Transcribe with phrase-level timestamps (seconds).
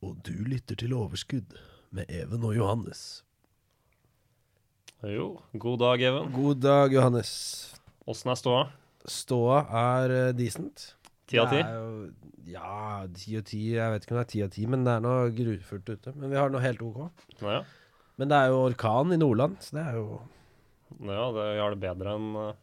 [0.00, 1.58] Og du lytter til Overskudd
[1.92, 3.20] med Even og Johannes.
[5.04, 6.30] Jo, god dag, Even.
[6.32, 7.32] God dag, Johannes.
[8.08, 8.62] Åssen er ståa?
[9.04, 10.94] Ståa er eh, decent.
[11.28, 11.60] Ti av ti?
[12.48, 13.60] Ja, ti og ti.
[13.76, 16.16] Jeg vet ikke om det er ti av ti, men det er noe grufullt ute.
[16.16, 17.04] Men vi har noe helt OK.
[17.44, 17.60] Ja,
[18.16, 20.08] Men det er jo orkan i Nordland, så det er jo
[21.06, 22.58] ja det, vi har det bedre enn eh,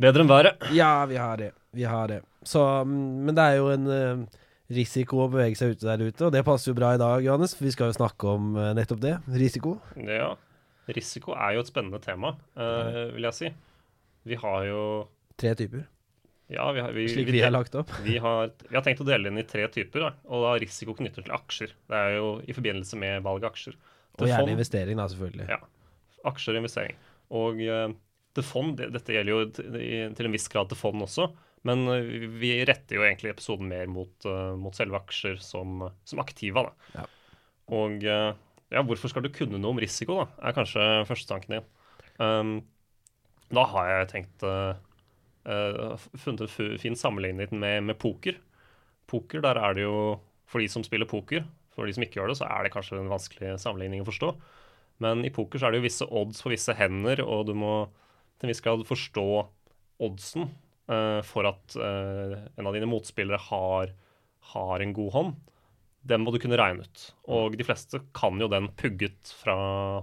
[0.00, 0.68] Bedre enn været.
[0.72, 1.52] Ja, vi har det.
[1.76, 2.22] Vi har det.
[2.46, 4.38] Så, mm, men det er jo en eh,
[4.72, 7.54] risiko å bevege seg ute der ute, og det passer jo bra i dag, Johannes.
[7.56, 9.14] For vi skal jo snakke om eh, nettopp det.
[9.40, 9.78] Risiko.
[10.04, 10.34] Ja.
[10.88, 13.48] Risiko er jo et spennende tema, uh, vil jeg si.
[14.28, 14.82] Vi har jo
[15.38, 15.82] Tre typer,
[16.48, 17.90] Ja, vi har, vi, slik vi, vi har lagt opp.
[18.06, 20.94] vi, har, vi har tenkt å dele inn i tre typer, da, og da risiko
[20.96, 21.74] knyttet til aksjer.
[21.92, 23.76] Det er jo i forbindelse med valg av aksjer.
[24.16, 25.48] Og gjerne fond- investering, da, selvfølgelig.
[25.52, 25.60] Ja.
[26.32, 26.96] Aksjer og investering.
[27.36, 27.84] Og uh,
[28.40, 29.78] til fond, det, dette gjelder jo til,
[30.16, 31.28] til en viss grad til fond også,
[31.66, 36.22] men eh, vi retter jo egentlig episoden mer mot, eh, mot selve aksjer som, som
[36.22, 36.68] aktiva.
[36.68, 36.98] Da.
[36.98, 37.06] Ja.
[37.78, 38.30] Og eh,
[38.74, 41.70] ja, hvorfor skal du kunne noe om risiko, da, er kanskje førstetanken din.
[42.18, 42.52] Um,
[43.54, 44.74] da har jeg tenkt uh,
[46.18, 48.36] funnet en fin sammenligning med, med poker.
[49.08, 52.32] Poker, der er det jo For de som spiller poker, for de som ikke gjør
[52.32, 54.30] det, så er det kanskje en vanskelig sammenligning å forstå.
[55.04, 57.72] Men i poker så er det jo visse odds på visse hender, og du må
[58.40, 59.26] til en viss grad forstå
[60.04, 60.48] oddsen
[61.26, 63.92] for at eh, en av dine motspillere har,
[64.54, 65.34] har en god hånd.
[66.08, 67.02] Den må du kunne regne ut.
[67.28, 69.58] Og de fleste kan jo den pugget fra,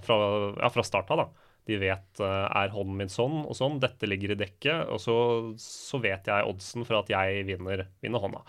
[0.06, 0.18] fra,
[0.60, 1.24] ja, fra start av.
[1.24, 1.46] da.
[1.66, 5.16] De vet eh, er hånden min sånn og sånn, dette ligger i dekket, og så,
[5.62, 8.44] så vet jeg oddsen for at jeg vinner, vinner hånda.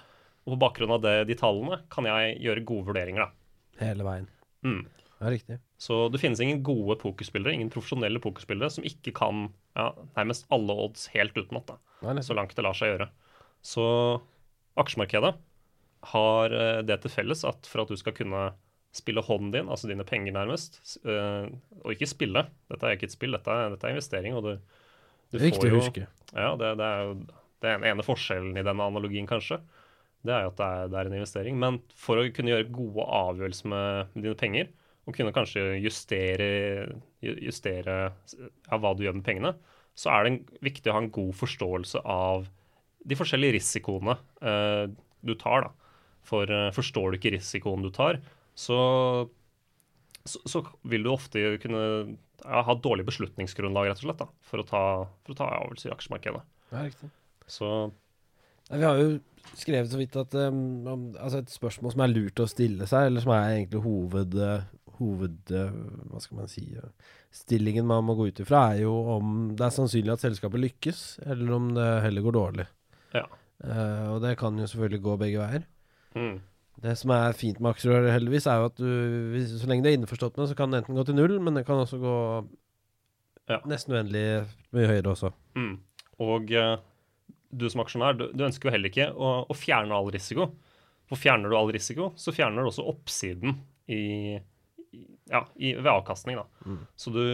[0.47, 3.81] Og på bakgrunn av det, de tallene kan jeg gjøre gode vurderinger, da.
[3.81, 4.29] Hele veien.
[4.67, 4.83] Mm.
[5.17, 5.57] Ja, riktig.
[5.81, 10.77] Så det finnes ingen gode pokerspillere, ingen profesjonelle pokerspillere, som ikke kan ja, nærmest alle
[10.87, 11.77] odds helt utenat.
[12.25, 13.11] Så langt det lar seg gjøre.
[13.65, 13.85] Så
[14.81, 15.35] aksjemarkedet
[16.13, 18.49] har eh, det til felles at for at du skal kunne
[18.97, 21.49] spille hånden din, altså dine penger nærmest, eh,
[21.83, 24.53] og ikke spille Dette er ikke et spill, dette er, dette er investering, og du,
[25.33, 26.07] du Det er får jo-.
[26.33, 27.19] Ja, det, det er jo
[27.67, 29.61] den ene forskjellen i denne analogien, kanskje.
[30.27, 31.59] Det er jo at det er, det er en investering.
[31.61, 34.73] Men for å kunne gjøre gode avgjørelser med dine penger,
[35.07, 36.47] og kunne kanskje justere,
[37.23, 39.55] ju- justere ja, hva du gjør med pengene,
[39.97, 42.49] så er det viktig å ha en god forståelse av
[43.07, 44.85] de forskjellige risikoene eh,
[45.23, 45.69] du tar.
[45.69, 45.93] da.
[46.27, 48.19] For eh, forstår du ikke risikoen du tar,
[48.59, 48.79] så,
[50.27, 51.85] så, så vil du ofte kunne
[52.43, 54.83] ja, ha dårlig beslutningsgrunnlag rett og slett, da, for å ta,
[55.23, 56.43] for å ta avgjørelser i aksjemarkedet.
[56.75, 57.13] Ja, riktig.
[57.47, 57.71] Så
[58.73, 59.21] vi har jo
[59.57, 63.23] skrevet så vidt at um, altså et spørsmål som er lurt å stille seg, eller
[63.23, 64.65] som er egentlig hoved, eh,
[64.99, 65.77] hoved eh,
[66.11, 66.91] Hva skal man si eh,
[67.35, 71.01] Stillingen man må gå ut ifra, er jo om det er sannsynlig at selskapet lykkes,
[71.27, 72.67] eller om det heller går dårlig.
[73.15, 73.27] Ja.
[73.61, 75.67] Uh, og det kan jo selvfølgelig gå begge veier.
[76.17, 76.39] mm,
[76.85, 78.89] Det som er fint med aksjer, heldigvis, er jo at du
[79.35, 81.37] hvis, så lenge du er innforstått med det, så kan det enten gå til null,
[81.45, 82.17] men det kan også gå
[83.49, 83.61] Ja.
[83.69, 84.25] nesten uendelig
[84.75, 85.33] mye høyere også.
[85.57, 85.75] mm.
[86.25, 86.79] Og uh,
[87.53, 90.49] du som aksjonær, du, du ønsker jo heller ikke å, å fjerne all risiko.
[91.07, 93.53] For fjerner du all risiko, så fjerner du også oppsiden
[93.93, 94.41] i,
[95.31, 96.39] ja, i, ved avkastning.
[96.41, 96.47] Da.
[96.67, 96.81] Mm.
[96.99, 97.25] Så du,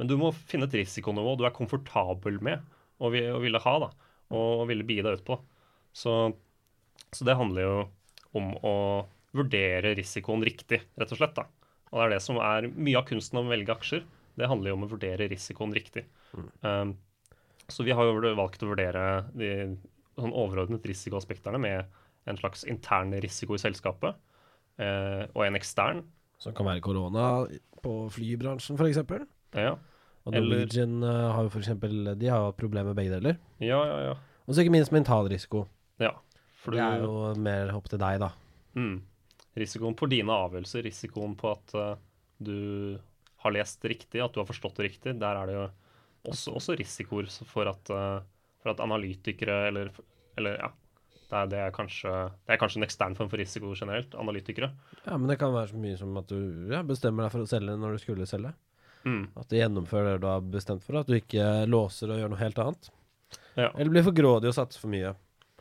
[0.00, 2.64] men du må finne et risikonivå du er komfortabel med
[2.98, 3.90] og, vi, og ville ha, da,
[4.36, 5.38] og ville bie deg ut på.
[5.96, 6.16] Så,
[7.12, 7.76] så det handler jo
[8.36, 8.76] om å
[9.36, 11.36] vurdere risikoen riktig, rett og slett.
[11.36, 11.46] da.
[11.92, 14.06] Og det er det som er mye av kunsten om å velge aksjer.
[14.36, 16.04] Det handler jo om å vurdere risikoen riktig.
[16.60, 16.96] Um,
[17.68, 19.04] så vi har jo valgt å vurdere
[19.36, 19.50] de
[20.16, 21.96] sånn overordnet risikoaspektene med
[22.26, 24.16] en slags intern risiko i selskapet
[24.82, 26.02] eh, og en ekstern.
[26.42, 27.26] Som kan være korona
[27.82, 29.02] på flybransjen, f.eks.
[29.56, 29.76] Ja,
[30.26, 31.32] Og Norwegian Eller...
[31.32, 33.38] har jo for eksempel, De har hatt problemer med begge deler.
[33.62, 33.98] ja, ja.
[34.10, 34.16] ja.
[34.46, 35.66] Og så ikke minst mental risiko.
[36.02, 36.12] ja.
[36.62, 38.32] For Det er jo mer opp til deg, da.
[38.74, 38.96] mm,
[39.54, 41.92] risikoen på dine avgjørelser, risikoen på at uh,
[42.42, 42.98] du
[43.44, 45.66] har lest riktig, at du har forstått det riktig, der er det jo
[46.32, 48.18] også, også risikoer for at, uh,
[48.58, 49.92] for at analytikere eller,
[50.36, 50.72] eller ja,
[51.30, 52.12] det er, det, er kanskje,
[52.46, 54.68] det er kanskje en ekstern form for risiko generelt, analytikere.
[55.06, 56.38] Ja, Men det kan være så mye som at du
[56.70, 58.52] ja, bestemmer deg for å selge når du skulle selge.
[59.06, 60.98] Mm, At du gjennomfører det du har bestemt for.
[60.98, 62.88] At du ikke låser og gjør noe helt annet.
[63.56, 63.68] Ja.
[63.74, 65.14] Eller blir for grådig og satser for mye.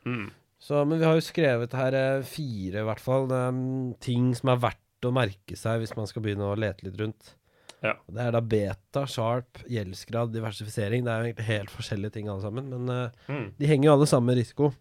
[0.06, 0.26] mm.
[0.66, 4.50] Så, men vi har jo skrevet her eh, fire, i hvert fall, um, ting som
[4.54, 7.34] er verdt å merke seg hvis man skal begynne å lete litt rundt.
[7.84, 7.92] Ja.
[8.10, 11.04] Det er da beta, sharp, gjeldsgrad, diversifisering.
[11.06, 13.94] Det er jo egentlig helt forskjellige ting alle sammen, men eh, Mm, de henger jo
[14.00, 14.72] alle sammen med risiko.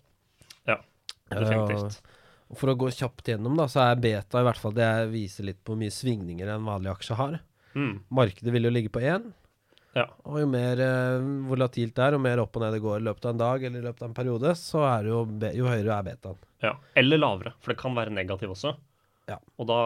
[1.30, 2.02] Eh, definitivt.
[2.50, 5.48] og for å gå kjapt gjennom, da, så er beta i hvert fall det viser
[5.48, 7.38] litt på hvor mye svingninger en vanlig aksje har.
[7.74, 9.32] Mm, Markedet vil jo ligge på én.
[9.94, 10.08] Ja.
[10.26, 13.06] Og jo mer uh, volatilt det er, og mer opp og ned det går i
[13.06, 15.20] løpet av en dag eller i løpet av en periode, så er det jo,
[15.60, 16.40] jo høyere er betaen.
[16.66, 16.74] ja.
[16.98, 18.74] Eller lavere, for det kan være negativ også.
[19.30, 19.38] Ja.
[19.56, 19.80] Og da,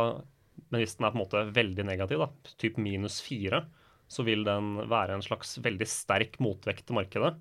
[0.68, 3.66] men hvis den er på en måte veldig negativ, da, typ minus fire,
[4.08, 7.34] så vil den være en slags veldig sterk motvekt til markedet.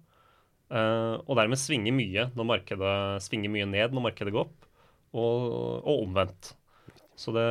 [0.67, 4.65] Eh, og dermed svinge mye når markedet svinger mye ned når markedet går opp,
[5.15, 5.45] og,
[5.87, 6.51] og omvendt.
[7.17, 7.45] Så, det,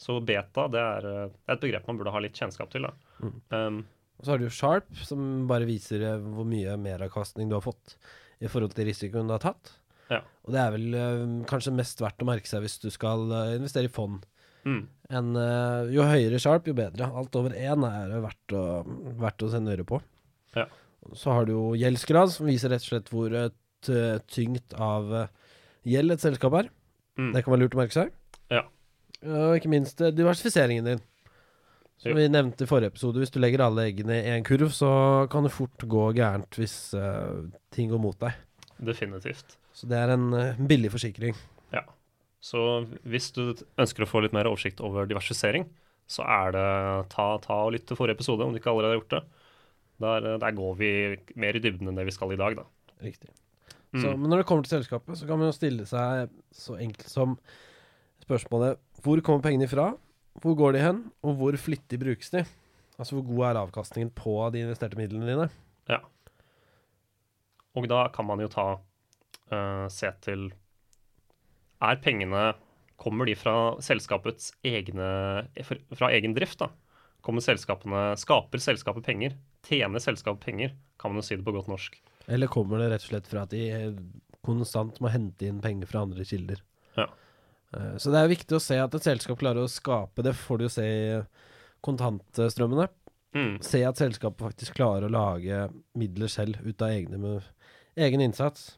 [0.00, 2.86] så beta det er, eh, det er et begrep man burde ha litt kjennskap til.
[2.86, 2.94] Da.
[3.50, 3.82] Um,
[4.20, 7.96] Og så har du sharp, som bare viser eh, hvor mye meravkastning du har fått
[8.38, 9.74] i forhold til risikoen du har tatt.
[10.12, 10.22] Ja.
[10.46, 11.20] Og det er vel uh,
[11.50, 14.22] kanskje mest verdt å merke seg hvis du skal uh, investere i fond.
[14.62, 14.84] mm,
[15.18, 15.34] En,
[15.90, 17.10] jo høyere sharp, jo bedre.
[17.10, 18.62] Alt over én er verdt å,
[19.18, 19.98] verdt å sende øre på.
[20.54, 20.68] Ja.
[21.14, 25.28] Så har du jo gjeldsgrad, som viser rett og slett hvor eh, tyngt av eh,
[25.86, 26.70] gjeld et selskap er.
[27.18, 28.10] mm, Det kan være lurt å merke seg.
[28.52, 28.64] Ja.
[29.26, 31.04] Og ikke minst eh, diversifiseringen din.
[31.96, 32.16] Som Jo.
[32.18, 34.90] vi nevnte i forrige episode, hvis du legger alle eggene i én kurv, så
[35.32, 38.34] kan det fort gå gærent hvis uh, ting går mot deg.
[38.84, 39.54] definitivt.
[39.72, 41.32] Så det er en uh, billig forsikring.
[41.72, 41.80] Ja.
[42.44, 45.64] Så hvis du ønsker å få litt mer oversikt over diversifisering,
[46.06, 46.66] så er det
[47.16, 49.22] ta, ta og lytt til forrige episode, om du ikke allerede har gjort det.
[50.02, 50.90] Der, der går vi
[51.40, 52.66] mer i dybden enn det vi skal i dag, da.
[53.04, 53.30] Riktig.
[53.94, 54.02] Mm.
[54.02, 57.08] Så, men når det kommer til selskapet, så kan man jo stille seg så enkelt
[57.08, 57.38] som
[58.24, 59.92] spørsmålet hvor kommer pengene ifra,
[60.42, 62.42] hvor går de hen, og hvor flittig brukes de?
[62.96, 65.48] Altså hvor god er avkastningen på de investerte midlene dine?
[65.88, 66.00] Ja.
[67.76, 70.48] Og da kan man jo ta uh, se til
[71.84, 72.54] Er pengene
[72.96, 75.44] Kommer de fra selskapets egne
[75.92, 76.70] Fra egen drift, da?
[77.20, 79.36] Kommer selskapene Skaper selskapet penger?
[79.66, 80.74] Tjener selskapet penger?
[81.00, 81.98] Kan man jo si det på godt norsk.
[82.32, 83.98] Eller kommer det rett og slett fra at de eh,
[84.46, 86.62] konstant må hente inn penger fra andre kilder?
[86.96, 87.08] Ja.
[87.74, 90.58] Eh, Så det er viktig å se at et selskap klarer å skape det, får
[90.58, 91.20] du jo se i
[91.86, 92.88] kontantstrømmene.
[93.36, 93.56] Mm.
[93.64, 95.66] Se at selskapet faktisk klarer å lage
[95.98, 97.48] midler selv ut av egne, med,
[98.00, 98.74] egen innsats.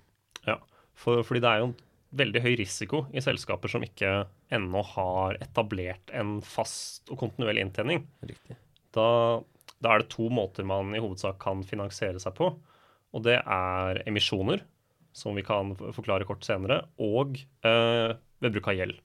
[0.98, 1.76] For, fordi det er jo en
[2.18, 4.08] veldig høy risiko i selskaper som ikke
[4.56, 8.00] ennå har etablert en fast og kontinuerlig inntjening.
[8.26, 8.56] Riktig.
[8.96, 9.04] Da,
[9.84, 12.50] da er det to måter man i hovedsak kan finansiere seg på.
[13.14, 14.64] Og det er emisjoner,
[15.16, 18.98] som vi kan forklare kort senere, og eh, ved bruk av gjeld.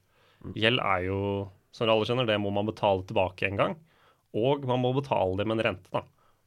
[0.60, 1.20] Gjeld er jo,
[1.74, 3.78] som alle skjønner, det må man betale tilbake en gang.
[4.38, 5.94] Og man må betale det med en rente.
[5.94, 6.04] da.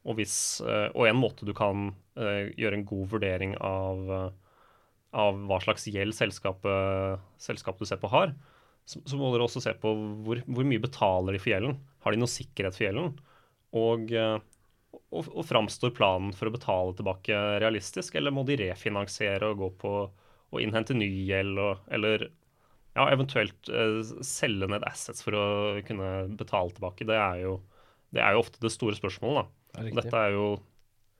[0.07, 1.89] Og, hvis, eh, og en måte du kan
[2.19, 4.29] eh, gjøre en god vurdering av, eh,
[5.19, 8.35] av hva slags gjeld selskapet, selskapet du ser på har,
[8.87, 9.91] så, så må dere også se på
[10.23, 11.75] hvor, hvor mye betaler de for gjelden.
[12.05, 13.17] Har de noe sikkerhet for gjelden?
[13.75, 14.37] Og, eh,
[15.11, 19.71] og, og framstår planen for å betale tilbake realistisk, eller må de refinansiere og gå
[19.83, 19.93] på
[20.47, 21.59] og innhente ny gjeld,
[21.91, 22.29] eller
[22.97, 25.47] ja, eventuelt uh, selge ned assets for å
[25.87, 27.07] kunne betale tilbake?
[27.07, 27.57] Det er jo,
[28.15, 29.43] det er jo ofte det store spørsmålet.
[29.43, 29.81] da.
[29.81, 29.97] Det er.
[29.99, 30.47] Dette er jo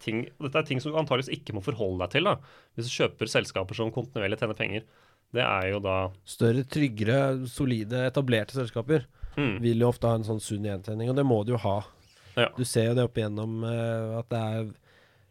[0.04, 2.38] ting, dette er ting som du antakeligvis ikke må forholde deg til da,
[2.78, 4.88] hvis du kjøper selskaper som kontinuerlig tjener penger.
[5.36, 7.20] Det er jo da Større, tryggere,
[7.52, 9.04] solide, etablerte selskaper
[9.36, 11.82] mm, vil jo ofte ha en sånn sunn gjentjening, og det må du jo ha.
[12.38, 12.52] Ja.
[12.58, 14.68] Du ser jo det opp igjennom uh, at det er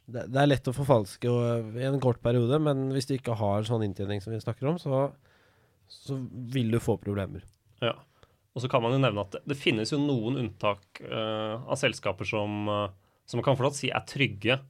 [0.07, 3.35] det, det er lett å forfalske og, i en kort periode, men hvis du ikke
[3.39, 5.09] har sånn inntjening som vi snakker om, så,
[5.91, 6.19] så
[6.55, 7.43] vil du få problemer.
[7.83, 7.97] Ja.
[8.55, 11.77] Og så kan man jo nevne at det, det finnes jo noen unntak uh, av
[11.81, 12.87] selskaper som, uh,
[13.27, 14.61] som man kan fortsatt si er trygge,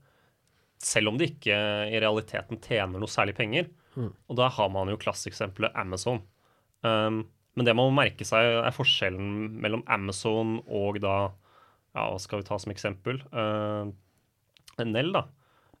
[0.81, 1.55] selv om de ikke
[1.89, 3.69] i realiteten tjener noe særlig penger.
[3.95, 4.11] Mm.
[4.29, 6.19] Og da har man jo klasseeksempelet Amazon.
[6.85, 7.23] Um,
[7.57, 11.31] men det man må merke seg, er forskjellen mellom Amazon og da
[11.97, 13.19] Ja, hva skal vi ta som eksempel?
[13.33, 13.89] Uh,
[14.85, 15.25] Nell, da.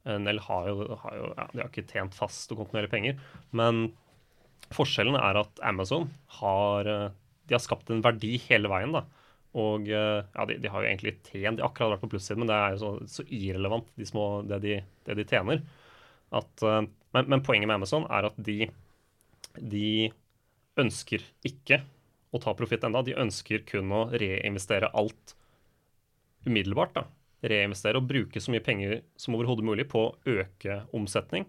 [0.07, 3.19] Eh, Nell har jo, har jo ja, De har ikke tjent fast og kontinuerlig penger,
[3.55, 3.91] men
[4.73, 6.09] forskjellen er at Amazon
[6.39, 7.09] har eh,
[7.47, 8.95] de har skapt en verdi hele veien.
[8.95, 9.05] da.
[9.57, 12.43] Og eh, ja, de, de har jo egentlig tjent, de har akkurat vært på plussiden,
[12.43, 15.63] men det er jo så, så irrelevant, de små, det, de, det de tjener.
[16.35, 16.81] At, eh,
[17.15, 18.67] men, men poenget med Amazon er at de,
[19.57, 19.91] de
[20.77, 21.81] ønsker ikke
[22.35, 23.05] å ta profitt enda.
[23.07, 25.36] De ønsker kun å reinvestere alt
[26.47, 26.95] umiddelbart.
[26.95, 27.05] da.
[27.47, 31.45] Reinvestere og bruke så mye penger som overhodet mulig på å øke omsetning,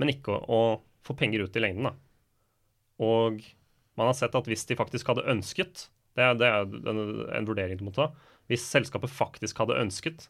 [0.00, 1.90] men ikke å, å få penger ut i lengden.
[1.90, 1.94] da.
[3.04, 3.42] Og
[3.98, 7.00] man har sett at hvis de faktisk hadde ønsket Det er, det er en,
[7.32, 8.08] en vurdering du må ta.
[8.50, 10.24] Hvis selskapet faktisk hadde ønsket,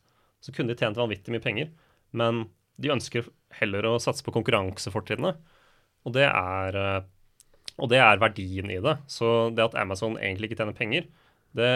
[0.45, 1.71] så kunne de tjent vanvittig mye penger.
[2.13, 2.45] Men
[2.77, 5.33] de ønsker heller å satse på konkurransefortrinnene.
[6.05, 7.01] Og eh,
[7.81, 8.97] og det er verdien i det.
[9.09, 11.07] Så det at Amazon egentlig ikke tjener penger,
[11.57, 11.71] det,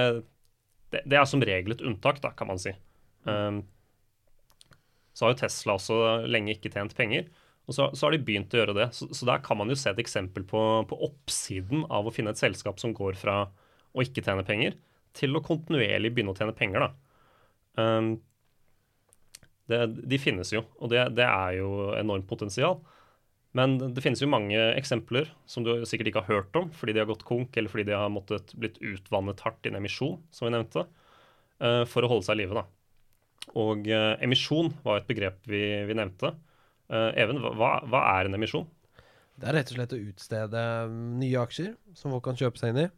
[0.94, 2.72] det, det er som regel et unntak, da, kan man si.
[3.28, 3.62] Um,
[5.14, 7.28] så har jo Tesla også lenge ikke tjent penger.
[7.64, 8.88] Og så, så har de begynt å gjøre det.
[8.96, 10.60] Så, så, der kan man jo se et eksempel på,
[10.90, 13.44] på, oppsiden av å finne et selskap som går fra
[13.94, 14.76] å ikke tjene penger,
[15.14, 16.90] til å kontinuerlig begynne å tjene penger, da.
[17.78, 18.16] Um,
[19.70, 19.78] det,
[20.10, 22.82] de finnes jo, og det, det er jo enormt potensial.
[23.54, 27.02] Men det finnes jo mange eksempler som du sikkert ikke har hørt om, fordi de
[27.04, 30.49] har gått konk, eller fordi de har måttet blitt utvannet hardt i en emisjon, som
[30.49, 30.82] vi nevnte,
[31.62, 32.64] uh, for å holde seg i live.
[33.54, 36.32] Og uh, emisjon var et begrep vi, vi nevnte.
[36.90, 38.66] Uh, Even, hva, hva, er en emisjon?
[39.38, 40.66] Det er rett og slett å utstede
[41.23, 42.90] nye aksjer som folk kan kjøpe seg inn i.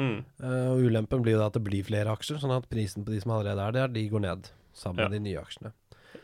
[0.00, 0.20] Mm.
[0.40, 3.18] og Ulempen blir jo da at det blir flere aksjer, sånn at prisen på de
[3.20, 5.10] som allerede er der, de går ned sammen ja.
[5.10, 5.74] med de nye aksjene.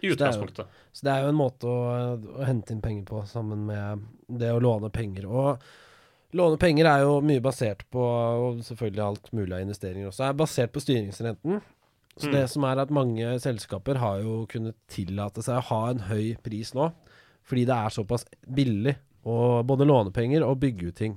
[0.03, 0.67] I utgangspunktet.
[0.67, 1.81] Så, så det er jo en måte å,
[2.37, 4.07] å, hente inn penger på, sammen med
[4.43, 5.29] det å låne penger.
[5.29, 10.29] Og låne penger er jo mye basert på, og selvfølgelig alt mulig av investeringer også,
[10.29, 11.63] er basert på styringsrenten.
[12.17, 12.35] Så mm.
[12.37, 16.33] det som er at mange selskaper har jo kunnet tillate seg å ha en høy
[16.45, 16.91] pris nå,
[17.47, 18.25] fordi det er såpass
[18.57, 21.17] billig å både låne penger og bygge ut ting.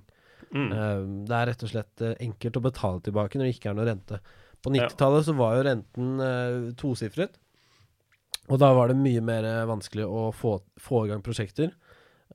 [0.49, 0.69] Mm.
[0.73, 3.77] Uh, det er rett og slett uh, enkelt å betale tilbake når det ikke er
[3.77, 4.19] noe rente.
[4.59, 7.37] På 90-tallet så var jo renten uh, tosifret.
[8.49, 11.71] Og da var det mye mer eh, vanskelig å få, få i gang prosjekter.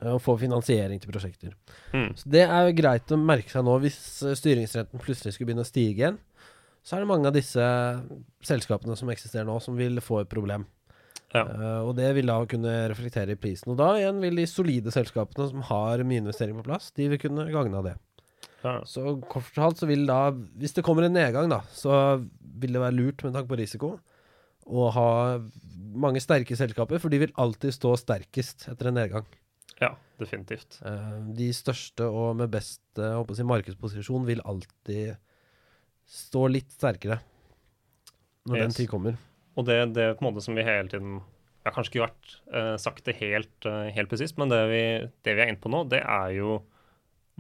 [0.00, 1.54] Eh, og få finansiering til prosjekter.
[1.94, 2.12] Mm.
[2.18, 3.76] Så det er jo greit å merke seg nå.
[3.85, 6.23] Hvis eh, styringsrenten plutselig skulle begynne å stige igjen,
[6.85, 7.66] så er det mange av disse
[8.44, 10.66] selskapene som eksisterer nå, som vil få et problem.
[11.35, 11.42] Ja.
[11.49, 13.73] Uh, og det vil da kunne reflektere i prisen.
[13.73, 17.18] Og da igjen vil de solide selskapene som har mye investering på plass, de vil
[17.23, 17.94] kunne gagne av det.
[18.61, 18.76] Ja.
[18.87, 20.28] Så kort fortalt så vil da,
[20.61, 22.21] hvis det kommer en nedgang, da, så
[22.61, 23.94] vil det være lurt med tanke på risiko
[24.64, 25.09] å ha
[25.94, 29.28] mange sterke selskaper, for de vil alltid stå sterkest etter en nedgang.
[29.80, 30.78] Ja, definitivt.
[30.85, 35.14] Uh, de største og med best si, markedsposisjon vil alltid
[36.11, 37.18] stå litt sterkere
[38.44, 38.64] når yes.
[38.64, 39.16] den tid kommer.
[39.54, 42.33] Og det, det på en måte som vi hele tiden Jeg har kanskje ikke vært
[42.52, 44.85] uh, sagt det helt, uh, helt presist, men det vi,
[45.25, 46.59] det vi, er inne på nå, det er jo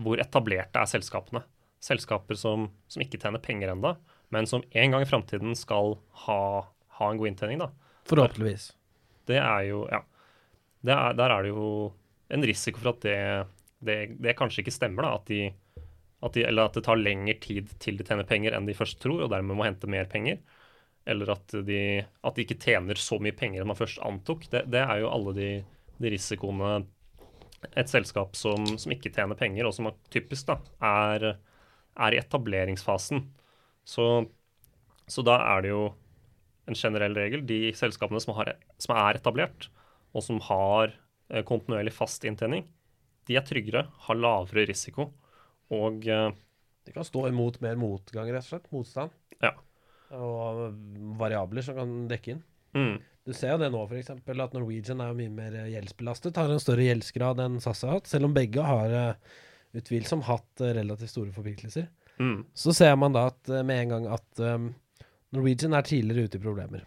[0.00, 1.44] hvor etablerte er selskapene.
[1.84, 3.92] Selskaper som, som ikke tjener penger ennå,
[4.34, 6.40] men som en gang i framtiden skal ha,
[6.98, 7.60] ha en god inntjening.
[7.62, 7.70] da.
[8.08, 8.72] Forhåpentligvis.
[9.26, 10.04] Det er jo Ja.
[10.84, 11.94] Er, der er det jo
[12.28, 13.46] en risiko for at det,
[13.80, 15.02] det, det kanskje ikke stemmer.
[15.02, 15.54] da, at de,
[16.22, 19.00] at de, Eller at det tar lengre tid til de tjener penger enn de først
[19.00, 20.42] tror, og dermed må hente mer penger.
[21.06, 24.44] Eller at de, at de ikke tjener så mye penger enn man først antok.
[24.52, 25.48] Det, det er jo alle de,
[26.00, 26.84] de risikoene
[27.72, 31.38] et selskap som, som, ikke tjener penger, og som er typisk da, er,
[31.96, 33.22] er i etableringsfasen.
[33.88, 34.08] Så,
[35.08, 35.84] så da er det jo
[36.66, 37.44] en generell regel.
[37.46, 39.68] De selskapene som, har, som er etablert,
[40.14, 40.94] og som har
[41.30, 42.66] eh, kontinuerlig fast inntjening,
[43.28, 45.08] de er tryggere, har lavere risiko
[45.72, 46.30] og eh,
[46.84, 48.66] De kan stå imot mer motgang, rett og slett.
[48.74, 49.14] Motstand.
[49.40, 49.54] Ja.
[50.12, 50.74] Og
[51.18, 52.42] variabler som kan dekke inn.
[52.76, 52.98] Mm.
[53.24, 54.10] Du ser jo det nå, f.eks.
[54.12, 56.36] at Norwegian er jo mye mer gjeldsbelastet.
[56.36, 59.16] Har en større gjeldsgrad enn SAS har hatt, selv om begge har
[59.74, 61.88] utvilsomt hatt relativt store forpliktelser.
[62.20, 62.44] Mm.
[62.52, 64.68] Så ser man da at med en gang at um,
[65.34, 66.84] Norwegian er tidligere ute i problemer.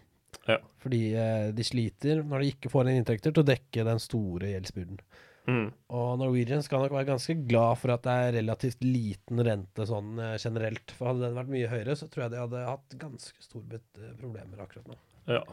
[0.47, 0.57] Ja.
[0.83, 4.53] Fordi eh, de sliter når de ikke får inn inntekter til å dekke den store
[4.53, 5.01] gjeldsbyrden.
[5.47, 5.67] Mm.
[5.95, 10.17] Og Norwegian skal nok være ganske glad for at det er relativt liten rente sånn
[10.19, 10.91] eh, generelt.
[10.97, 14.11] For hadde den vært mye høyere, så tror jeg de hadde hatt ganske store eh,
[14.19, 14.97] problemer akkurat nå.
[15.31, 15.43] Ja.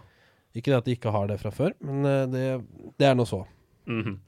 [0.54, 2.44] Ikke det at de ikke har det fra før, men eh, det,
[2.98, 3.44] det er nå så.
[3.86, 4.18] Mm -hmm.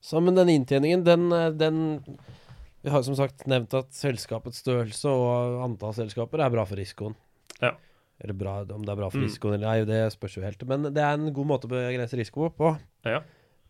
[0.00, 2.16] Så men den inntjeningen, den, den
[2.82, 7.16] Vi har som sagt nevnt at selskapets størrelse og antall selskaper er bra for risikoen.
[7.62, 7.74] Ja.
[8.18, 9.26] Eller bra, om det er bra for mm.
[9.26, 10.62] risikoen eller nei, det spørs jo helt.
[10.68, 12.72] Men det er en god måte å begrense risiko på.
[13.04, 13.20] Ja.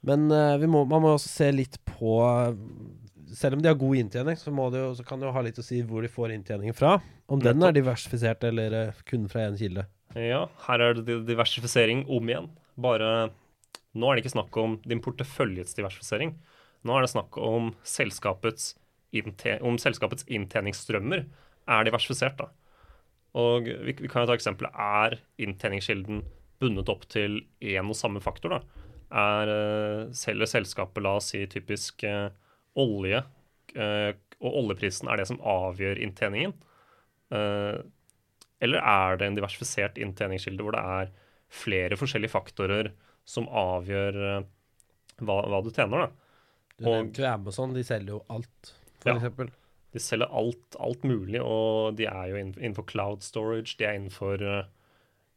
[0.06, 2.12] Men uh, må, man må også se litt på
[3.34, 5.64] Selv om de har god inntjening, så, jo, så, kan det jo ha litt å
[5.66, 6.98] si hvor de får inntjeningen fra.
[7.26, 9.88] Om den er diversifisert eller uh, kun fra én kilde.
[10.16, 12.46] Ja, her er det diversifisering om igjen.
[12.80, 13.32] Bare
[13.96, 16.34] Nå er det ikke snakk om din porteføljets diversifisering.
[16.84, 18.74] Nå er det snakk om selskapets,
[19.64, 22.36] om selskapets inntjeningsstrømmer er diversifisert.
[22.36, 22.50] da.
[23.36, 24.72] Og vi, vi kan jo ta eksempelet.
[24.72, 26.22] Er inntjeningskilden
[26.62, 28.56] bundet opp til én og samme faktor?
[28.56, 28.84] da?
[29.06, 32.30] Er, uh, selger selskapet, la oss si typisk uh,
[32.80, 33.22] olje,
[33.76, 36.56] uh, og oljeprisen er det som avgjør inntjeningen?
[37.26, 41.08] eller er det en diversifisert inntjeningskilde hvor det er
[41.50, 42.92] flere forskjellige faktorer
[43.26, 46.04] som avgjør hva, hva, du tjener?
[46.04, 46.36] da?
[46.78, 48.70] Du nevnte jo Amazon, de selger jo alt,
[49.02, 49.16] for ja.
[49.16, 49.50] eksempel.
[49.96, 53.78] De selger alt, alt, mulig, og de er jo innenfor cloud storage.
[53.80, 54.66] De er innenfor uh,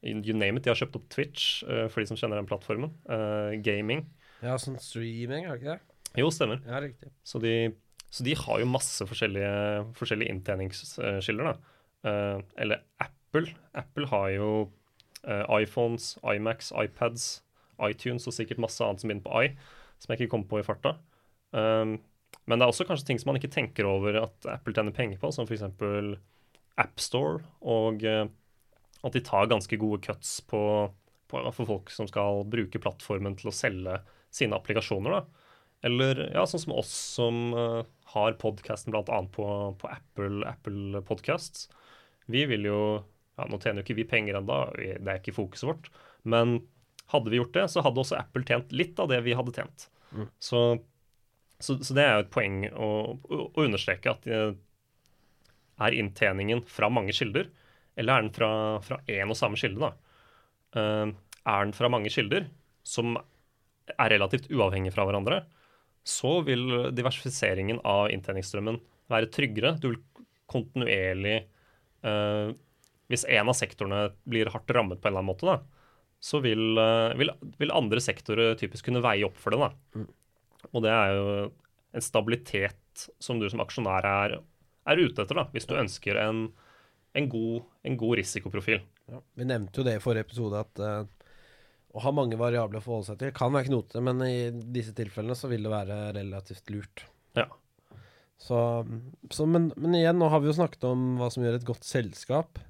[0.04, 0.66] you name it.
[0.66, 2.92] De har kjøpt opp Twitch, uh, for de som kjenner den plattformen.
[3.08, 4.04] Uh, gaming.
[4.44, 5.98] Ja, sånn streaming, er det ikke det?
[6.20, 6.60] Jo, stemmer.
[6.68, 7.12] Ja, riktig.
[7.28, 7.54] Så de,
[8.12, 9.54] så de har jo masse forskjellige,
[10.00, 11.58] forskjellige inntjeningsskiller, da.
[12.60, 13.52] Eller Apple.
[13.78, 14.50] Apple har jo
[15.60, 17.28] iPhones, iMacs, iPads,
[17.86, 19.52] iTunes og sikkert masse annet som begynner på i,
[20.00, 20.96] som jeg ikke kom på i farta.
[21.52, 21.98] Um,
[22.50, 25.22] men det er også kanskje ting som man ikke tenker over at Apple tjener penger
[25.22, 25.68] på, som f.eks.
[26.80, 28.24] AppStore, og uh,
[29.06, 30.62] at de tar ganske gode cuts på,
[31.30, 34.00] på, for folk som skal bruke plattformen til å selge
[34.34, 35.20] sine applikasjoner.
[35.20, 35.50] da.
[35.86, 37.84] Eller ja, sånn som oss som uh,
[38.16, 39.22] har podkasten bl.a.
[39.32, 39.48] På,
[39.80, 41.70] på Apple, Apple Podcasts.
[42.30, 42.82] Vi vil jo
[43.40, 45.86] ja, Nå tjener jo ikke vi penger ennå, det er ikke fokuset vårt.
[46.28, 46.58] Men
[47.14, 49.86] hadde vi gjort det, så hadde også Apple tjent litt av det vi hadde tjent.
[50.12, 50.26] Mm.
[50.44, 50.60] Så,
[51.60, 52.90] så, så, det er jo et poeng å,
[53.20, 54.28] å, understreke at
[55.80, 57.50] er inntjeningen fra mange kilder,
[58.00, 59.90] eller er den fra, én og samme kilde?
[59.90, 59.92] da?
[60.76, 61.12] Uh,
[61.50, 62.48] er den fra mange kilder
[62.88, 63.18] som
[63.90, 65.42] er relativt uavhengige fra hverandre,
[66.06, 68.78] så vil diversifiseringen av inntjeningsstrømmen
[69.12, 69.76] være tryggere.
[69.82, 70.00] Du vil
[70.50, 71.42] kontinuerlig
[72.06, 72.56] uh,
[73.10, 75.58] Hvis en av sektorene blir hardt rammet på en eller annen måte, da,
[76.22, 76.78] så vil,
[77.18, 79.60] vil, vil andre sektorer typisk kunne veie opp for det.
[79.64, 80.06] da.
[80.74, 81.28] Og det er jo
[81.96, 84.40] en stabilitet som du som aksjonær er,
[84.90, 86.48] er ute etter, da, hvis du ønsker en,
[87.18, 88.84] en, god, en god, risikoprofil.
[89.10, 91.32] Ja, vi nevnte jo det i forrige episode at uh,
[91.90, 95.38] å ha mange variabler å forholde seg til kan være knotete, men i disse tilfellene
[95.38, 97.06] så vil det være relativt lurt.
[97.38, 97.48] Ja.
[98.40, 98.60] Så,
[99.34, 101.88] så men, men, igjen, nå har vi jo snakket om hva som gjør et godt
[101.88, 102.62] selskap,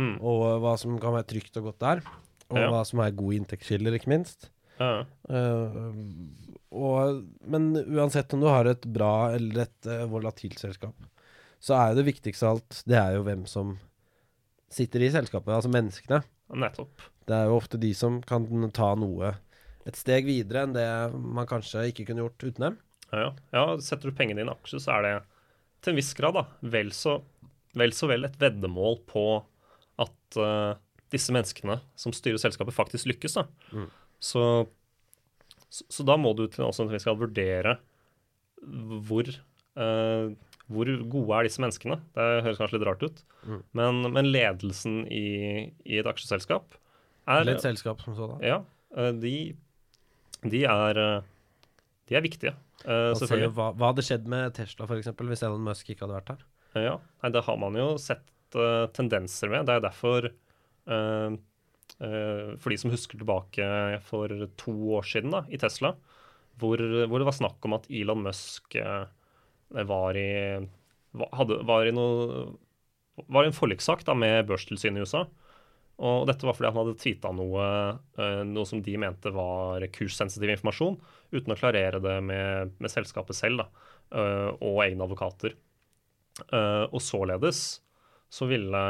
[0.00, 0.16] mm.
[0.18, 2.02] og hva som kan være trygt og godt der.
[2.52, 2.68] Og ja.
[2.72, 4.50] hva som er gode inntektskilder, ikke minst.
[4.80, 5.04] Ja.
[5.28, 5.92] Uh,
[6.72, 10.96] og, men uansett om du har et bra eller et uh, volatilt selskap,
[11.62, 13.76] så er jo det viktigste av alt, det er jo hvem som
[14.72, 16.22] sitter i selskapet, altså menneskene.
[16.58, 17.04] Nettopp.
[17.28, 19.34] Det er jo ofte de som kan ta noe
[19.86, 22.80] et steg videre enn det man kanskje ikke kunne gjort uten dem.
[23.12, 23.64] Ja, ja.
[23.84, 25.14] Setter du pengene dine i aksjer, så er det
[25.82, 27.18] til en viss grad da, vel så
[27.78, 29.24] vel, så vel et veddemål på
[30.02, 30.78] at uh,
[31.12, 33.36] disse menneskene som styrer selskapet, faktisk lykkes.
[33.38, 33.46] da.
[33.72, 33.88] Mm.
[34.22, 34.44] Så,
[35.72, 37.78] så, så, da må du til også skal vurdere
[39.08, 39.28] hvor,
[39.80, 40.32] uh,
[40.70, 41.96] hvor gode er disse menneskene.
[42.14, 43.62] Det høres kanskje litt rart ut, mm.
[43.78, 45.24] men, men, ledelsen i,
[45.82, 46.76] i, et aksjeselskap
[47.24, 48.42] er Eller et selskap som sådan.
[48.44, 48.60] Ja.
[48.94, 49.34] Uh, de,
[50.44, 51.02] de, er,
[52.10, 52.54] de er viktige.
[52.82, 53.52] Uh, selvfølgelig.
[53.56, 56.44] Hva, hva, hadde skjedd med Tesla for eksempel, hvis Elon Musk ikke hadde vært her?
[56.72, 59.66] Ja, Nei, Det har man jo sett uh, tendenser med.
[59.68, 61.40] Det er derfor uh,
[61.98, 63.66] For de som husker tilbake
[64.08, 65.92] for to år siden da, i Tesla,
[66.58, 68.76] hvor, hvor det var snakk om at Elon Musk
[69.92, 70.32] var i,
[71.38, 72.48] hadde, var i noe
[73.28, 75.26] var i en forlikssak med børstilsynet i USA.
[76.02, 77.66] Og dette var fordi han hadde tweeta noe,
[78.48, 80.96] noe som de mente var kurssensitiv informasjon,
[81.34, 83.68] uten å klarere det med, med selskapet selv da,
[84.58, 85.54] og egne advokater.
[86.90, 87.82] Og således
[88.32, 88.82] så ville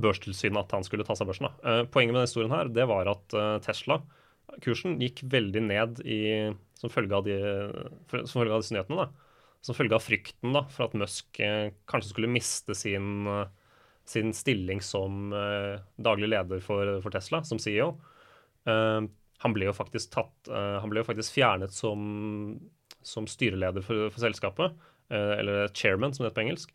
[0.00, 1.48] Børstilsynet at han skulle ta seg børsen.
[1.48, 1.82] Da.
[1.92, 6.20] poenget med denne historien her, det var at uh, Tesla-kursen gikk veldig ned i,
[6.80, 7.36] som, følge av de,
[8.24, 9.04] som følge av disse nyhetene.
[9.04, 9.58] Da.
[9.62, 13.28] Som følge av frykten da, for at Musk kanskje skulle miste sin,
[14.08, 15.30] sin stilling som
[16.02, 17.92] daglig leder for, for, Tesla, som CEO.
[18.66, 22.58] han ble jo faktisk, tatt, ble jo faktisk fjernet som,
[23.06, 24.74] som styreleder for, for selskapet.
[25.12, 26.72] Eh, eller chairman, som det heter på engelsk.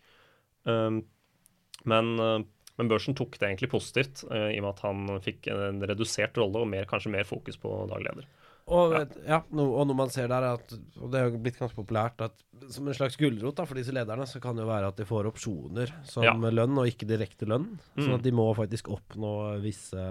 [1.83, 2.39] Men, eh,
[2.77, 6.37] men, børsen tok det egentlig positivt, uh, i og med at han fikk en redusert
[6.39, 8.27] rolle og mer, kanskje mer fokus på dagleder.
[8.67, 9.03] Og, ja.
[9.23, 11.77] ja no, og noe man ser der, er at, og det er jo blitt ganske
[11.77, 14.99] populært, at som en slags gulrot for disse lederne, så kan det jo være at
[14.99, 16.33] de får opsjoner som ja.
[16.35, 17.69] lønn, og ikke direkte lønn.
[17.95, 18.01] Mm.
[18.01, 19.31] Sånn at de må faktisk oppnå
[19.63, 20.03] visse,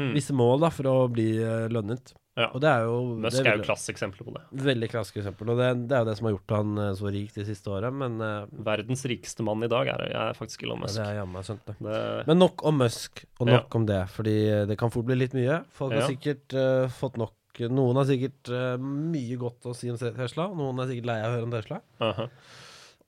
[0.00, 0.10] mm.
[0.16, 1.30] visse mål da, for å bli
[1.70, 2.16] lønnet.
[2.38, 2.46] Ja.
[2.54, 4.42] Og det er jo Musk er jo klasseeksempler på det.
[4.64, 5.50] Veldig klasseeksempel.
[5.50, 7.72] Og det, det, er jo det som har gjort han eh, så rik de siste
[7.74, 10.94] åra, men uh, Verdens rikeste mann i dag er, er faktisk Elon Musk.
[10.94, 11.76] Ja, det er jammen sant, det.
[11.82, 11.98] det.
[12.30, 13.76] Men nok om Musk, og nok ja.
[13.80, 14.00] om det.
[14.14, 14.38] Fordi
[14.70, 15.60] det kan fort bli litt mye.
[15.74, 19.98] Folk har sikkert uh, fått nok Noen har sikkert uh, mye godt å si om
[19.98, 21.80] Tesla, og noen er sikkert lei av å høre om Tesla.
[22.00, 22.28] Uh -huh.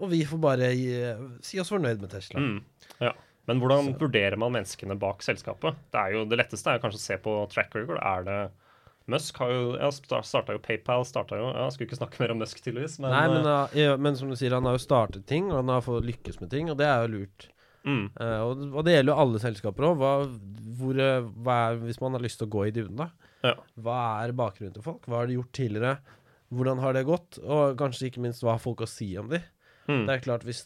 [0.02, 0.96] Og vi får bare gi,
[1.46, 2.40] si oss fornøyd med Tesla.
[2.40, 2.58] Mm.
[2.98, 3.12] Ja.
[3.46, 3.98] Men hvordan så.
[4.02, 5.78] vurderer man menneskene bak selskapet?
[5.90, 7.98] Det, er jo, det letteste er kanskje å se på track record.
[8.02, 8.38] Er det
[9.10, 12.42] Musk har jo ja, starta jo PayPal starta jo ja, Skulle ikke snakke mer om
[12.42, 12.98] Musk, tydeligvis.
[13.02, 15.62] Men, Nei, men, uh, ja, men, som du sier, han har jo startet ting, og
[15.62, 17.48] han har fått lykkes med ting, og det er jo lurt.
[17.82, 18.04] Mm.
[18.14, 20.04] Uh, og, og, det gjelder jo alle selskaper òg.
[21.82, 23.32] Hvis man har lyst til å gå i dybden, da.
[23.42, 23.56] Ja.
[23.82, 25.08] Hva er bakgrunnen til folk?
[25.10, 25.96] Hva har de gjort tidligere?
[26.52, 27.40] Hvordan har det gått?
[27.42, 29.40] Og kanskje ikke minst, hva har folk å si om de?
[29.88, 30.05] Mm.
[30.07, 30.61] Det er klart, hvis,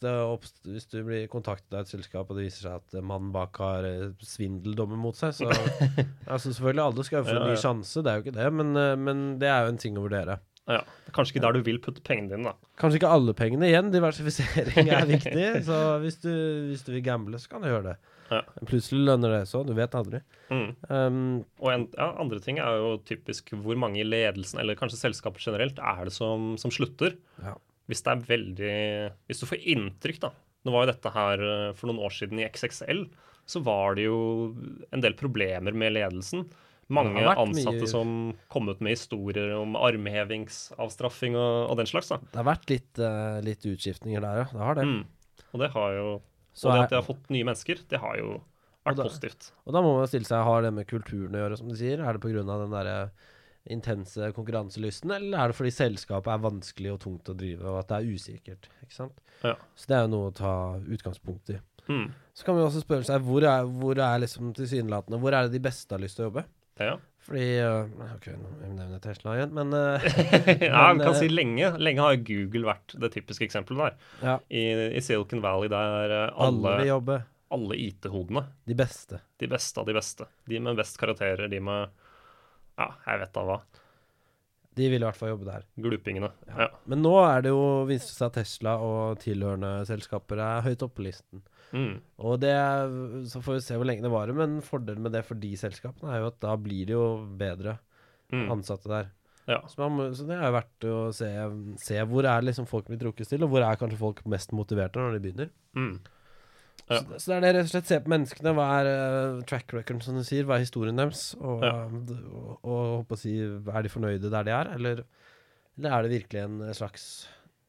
[0.67, 3.87] hvis, du blir kontaktet av et selskap, og det viser seg at mannen bak har
[3.89, 5.49] eh, svindeldommer mot seg, så
[6.33, 8.93] altså Selvfølgelig, alle skal få en ny sjanse, det er jo ikke det, men, eh,
[9.01, 10.41] men, det er jo en ting å vurdere.
[10.67, 10.81] Ja,
[11.15, 12.71] Kanskje ikke der du vil putte pengene dine, da.
[12.81, 13.93] Kanskje ikke alle pengene igjen.
[13.95, 15.45] Diversifisering er viktig.
[15.63, 16.33] Så hvis du,
[16.73, 17.95] hvis du vil gamble, så kan du gjøre det.
[18.33, 18.41] Ja.
[18.67, 19.61] Plutselig lønner det så.
[19.63, 20.21] Du vet aldri.
[20.51, 20.67] Mm.
[20.91, 21.21] Um,
[21.63, 25.47] Og en, ja, andre ting er jo typisk hvor mange i ledelsen, eller kanskje selskapet
[25.47, 27.15] generelt, er det som, som slutter.
[27.45, 27.55] ja.
[27.87, 28.77] Hvis det er veldig
[29.29, 30.31] Hvis du får inntrykk, da.
[30.66, 33.05] Nå var jo dette her eh, for noen år siden i XXL.
[33.46, 34.16] Så var det jo
[34.90, 36.49] en del problemer med ledelsen.
[36.90, 38.11] Mange ansatte mye- som
[38.51, 42.11] kom ut med historier om armhevingsavstraffing og, og den slags.
[42.12, 42.18] da.
[42.31, 44.46] Det har vært litt, uh, litt utskiftninger der, ja.
[44.53, 44.87] Det har det.
[44.87, 45.46] Mm.
[45.53, 46.09] Og det har jo
[46.57, 48.29] Så Og det at de har fått nye mennesker, det har jo
[48.87, 49.51] vært Og da- positivt.
[49.66, 52.01] Og da må man stille seg Har det med kulturen å gjøre, som de sier?
[52.01, 52.42] Er det pga.
[52.46, 53.11] den derre
[53.73, 57.91] intense konkurranselysten, eller er det fordi selskapet er vanskelig og tungt å drive, og at
[57.91, 58.69] det er usikkert?
[58.85, 59.19] Ikke sant?
[59.43, 59.57] Ja.
[59.77, 60.53] Så det er jo noe å ta
[60.83, 61.59] utgangspunkt i.
[61.91, 62.09] Mm.
[62.35, 65.53] Så kan jo også spørre seg hvor er, hvor er liksom tilsynelatende Hvor er det
[65.55, 66.43] de beste har lyst til å jobbe?
[66.83, 66.97] Ja.
[67.27, 70.03] Fordi øh, OK, nå nevner Tesla igjen, men uh,
[70.63, 71.73] ja, Men, kan eh, si lenge.
[71.83, 73.97] Lenge har Google vært det typiske eksempelet der.
[74.23, 77.17] ja, I, i Silicon Valley der eh, alle vil alle, jobbe.
[77.57, 79.19] alle IT-hodene, De beste.
[79.43, 82.06] de beste av de beste, de med best karakterer, de med
[82.79, 83.59] Ja, jeg vet da hva.
[84.77, 85.62] De vil i hvert fall jobbe der.
[85.81, 86.29] Glupingene.
[86.51, 86.57] Ja.
[86.67, 86.69] Ja.
[86.85, 90.99] Men nå er det jo vist seg at Tesla og tilhørende selskaper er høyt oppe
[91.01, 91.41] på listen.
[91.73, 91.95] Mm.
[92.21, 92.53] Og det
[93.33, 96.12] Så får vi se hvor lenge det varer, men fordelen med det for de selskapene
[96.12, 97.07] er jo at da blir det jo
[97.41, 97.79] bedre
[98.33, 98.49] Mm.
[98.51, 99.09] ansatte der.
[99.47, 99.61] Ja.
[99.71, 101.29] Så, man, så det er verdt å se,
[101.79, 104.99] se hvor er liksom folk blir trukket til, og hvor er kanskje folk mest motiverte
[104.99, 105.51] når de begynner.
[105.79, 106.01] Mm.
[106.88, 107.01] Ja.
[107.03, 108.53] Så, så det er det rett og slett se på menneskene.
[108.55, 110.44] Hva er uh, track record, som du sier?
[110.46, 111.33] Hva er historien deres?
[111.40, 111.72] Og, Ja.
[111.90, 115.03] og, og, på å si, er de fornøyde der de er, eller,
[115.79, 117.07] eller er det virkelig en slags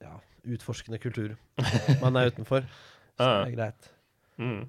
[0.05, 0.13] ja,
[0.45, 1.33] utforskende kultur
[2.03, 2.67] man er utenfor?
[3.17, 3.43] Så Ja.
[3.45, 3.87] det er greit.
[4.37, 4.67] Mm.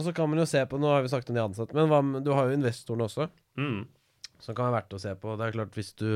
[0.00, 1.90] Og så kan man jo se på Nå har vi sagt om de ansatte, men
[1.92, 3.28] hva, du har jo investorene også,
[3.60, 3.82] Mm.
[4.40, 5.34] som kan være verdt å se på.
[5.36, 6.08] Det er klart, hvis du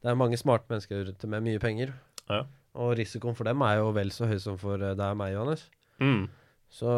[0.00, 1.92] Det er mange smarte mennesker der med mye penger.
[2.30, 2.44] Ja.
[2.76, 5.34] Og risikoen for dem er jo vel så høy som for eh, deg og meg,
[5.34, 5.66] Johannes.
[6.00, 6.26] Mm.
[6.72, 6.90] Så,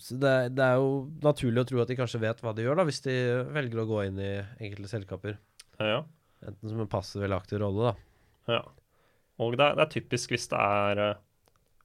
[0.00, 2.78] så det, det er jo naturlig å tro at de kanskje vet hva de gjør,
[2.78, 3.16] da, hvis de
[3.52, 5.36] velger å gå inn i enkelte selskaper.
[5.82, 6.00] Ja.
[6.46, 8.56] Enten som en passiv eller aktiv rolle, da.
[8.56, 8.64] ja.
[9.42, 11.18] Og det er, det er typisk hvis det er eh,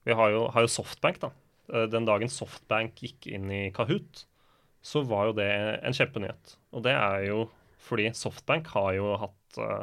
[0.08, 1.28] Vi har jo, har jo Softbank, da.
[1.68, 4.22] Eh, Den dagen Softbank gikk inn i Kahoot,
[4.82, 5.50] så var jo det
[5.84, 6.56] en kjempenyhet.
[6.72, 7.42] Og det er jo
[7.82, 9.82] fordi Softbank har jo hatt eh,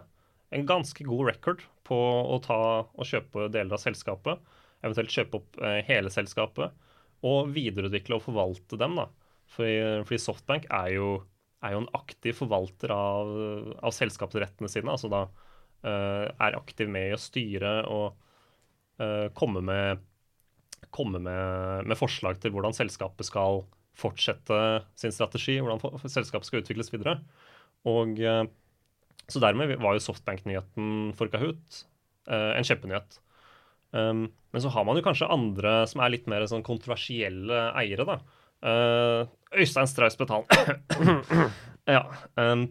[0.58, 2.00] en ganske god record på
[2.34, 4.42] å ta og kjøpe deler av selskapet.
[4.82, 6.74] Eventuelt kjøpe opp hele selskapet.
[7.28, 9.10] Og videreutvikle og forvalte dem, da.
[9.50, 11.10] Fordi, fordi Softbank er jo,
[11.66, 13.32] er jo en aktiv forvalter av,
[13.82, 14.94] av selskapsrettene sine.
[14.94, 18.14] Altså da uh, er aktiv med i å styre og
[19.02, 20.06] uh, komme med
[20.96, 23.66] komme med, med forslag til hvordan selskapet skal
[24.00, 24.56] fortsette
[24.98, 27.18] sin strategi, hvordan selskapet skal utvikles videre.
[27.90, 28.46] Og uh,
[29.28, 31.84] Så dermed var jo Softbank-nyheten for Kahoot
[32.30, 33.16] en kjempenyhet.
[33.92, 38.06] Um, men så har man jo kanskje andre som er litt mer sånn kontroversielle eiere,
[38.06, 38.20] da.
[38.60, 39.24] Uh,
[39.58, 40.44] Øystein Strauss Betal.
[41.96, 42.04] ja.
[42.38, 42.68] Um,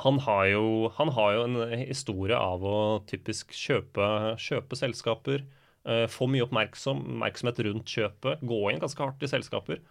[0.00, 2.76] han har, jo, han har jo en historie av å
[3.10, 4.06] typisk kjøpe,
[4.40, 5.42] kjøpe selskaper.
[5.84, 8.40] eh, få mye oppmerksom, oppmerksomhet rundt kjøpet.
[8.48, 9.82] Gå inn ganske hardt i selskaper.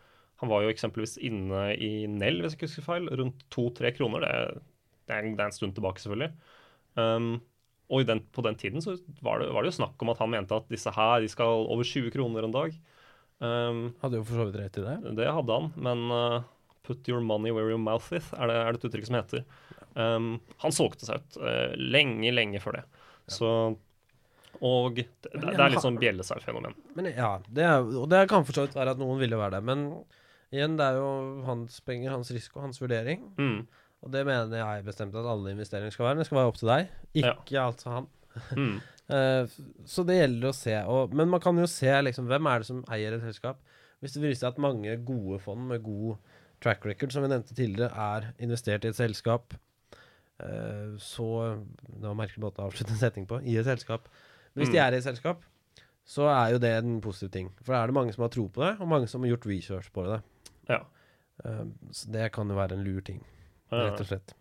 [0.41, 4.23] Han var jo eksempelvis inne i Nell, hvis jeg ikke husker feil, rundt to-tre kroner.
[4.25, 6.31] Det, er- det, er en, det er en stund tilbake, selvfølgelig.
[6.97, 7.29] Um,
[7.89, 8.93] og den, på den tiden så
[9.25, 11.65] var det, var det jo snakk om at han mente at disse her de skal
[11.73, 12.75] over 20 kroner en dag.
[13.41, 15.15] Um, Hadde jo for så vidt rett i det.
[15.17, 16.41] det hadde han, men uh,
[16.85, 19.45] put your money where your mouth is, er det, er det et uttrykk som heter.
[19.95, 22.85] Um, han solgte seg ut uh, lenge, lenge før det.
[23.31, 23.49] Så
[24.59, 26.73] Og det, det, det er litt sånn bjellesau-fenomen.
[27.15, 29.65] Ja, det er, og det kan for så vidt være at noen ville være det.
[29.69, 29.85] Men
[30.51, 31.09] igjen, det er jo
[31.47, 33.23] hans penger, hans risiko, hans vurdering.
[33.39, 33.61] Mm,
[34.03, 36.17] Og det mener jeg bestemt at alle investeringer skal være.
[36.21, 36.87] Det skal være opp til deg,
[37.19, 38.09] ikke altså han.
[38.55, 39.47] mm, Eh,
[39.89, 40.73] så det gjelder å se.
[40.85, 43.57] Og, men man kan jo se liksom, hvem er det som eier et selskap.
[44.03, 46.19] Hvis det viser seg at mange gode fond med god
[46.61, 49.55] track record, som vi nevnte tidligere, er investert i et selskap,
[50.45, 51.29] eh, så
[51.89, 53.41] Det var en merkelig måte å avslutte en setning på.
[53.41, 54.05] I et selskap.
[54.53, 54.85] Men hvis de Mm.
[54.85, 55.41] er i et selskap,
[56.05, 57.49] så er jo det en positiv ting.
[57.63, 59.45] For da er det mange som har tro på det, og mange som har gjort
[59.49, 60.21] research på det.
[60.69, 60.83] ja.
[61.45, 63.38] Eh, så det kan jo være en lur ting, Ja.
[63.71, 64.33] Rett og slett.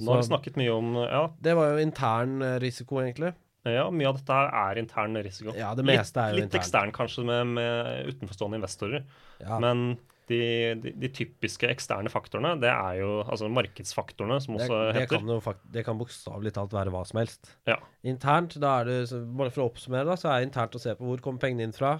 [0.00, 3.34] Nå har vi snakket mye om Ja, det var jo intern eh, risiko, egentlig.
[3.68, 5.52] ja mye av dette her er intern risiko.
[5.54, 6.60] Ja, det litt, er jo litt intern.
[6.62, 9.04] ekstern kanskje med, med utenforstående investorer.
[9.42, 9.58] Ja.
[9.60, 9.98] Men
[10.30, 10.38] de,
[10.80, 15.18] de, de typiske eksterne faktorene, det er jo altså markedsfaktorene, som Det, også det heter.
[15.18, 17.50] kan jo fakt det kan bokstavelig talt være hva som helst.
[17.68, 17.76] Ja.
[18.06, 18.98] Internt, da er det,
[19.36, 21.66] bare for å oppsummere, da, så er det internt å se på hvor kommer pengene
[21.68, 21.98] inn fra.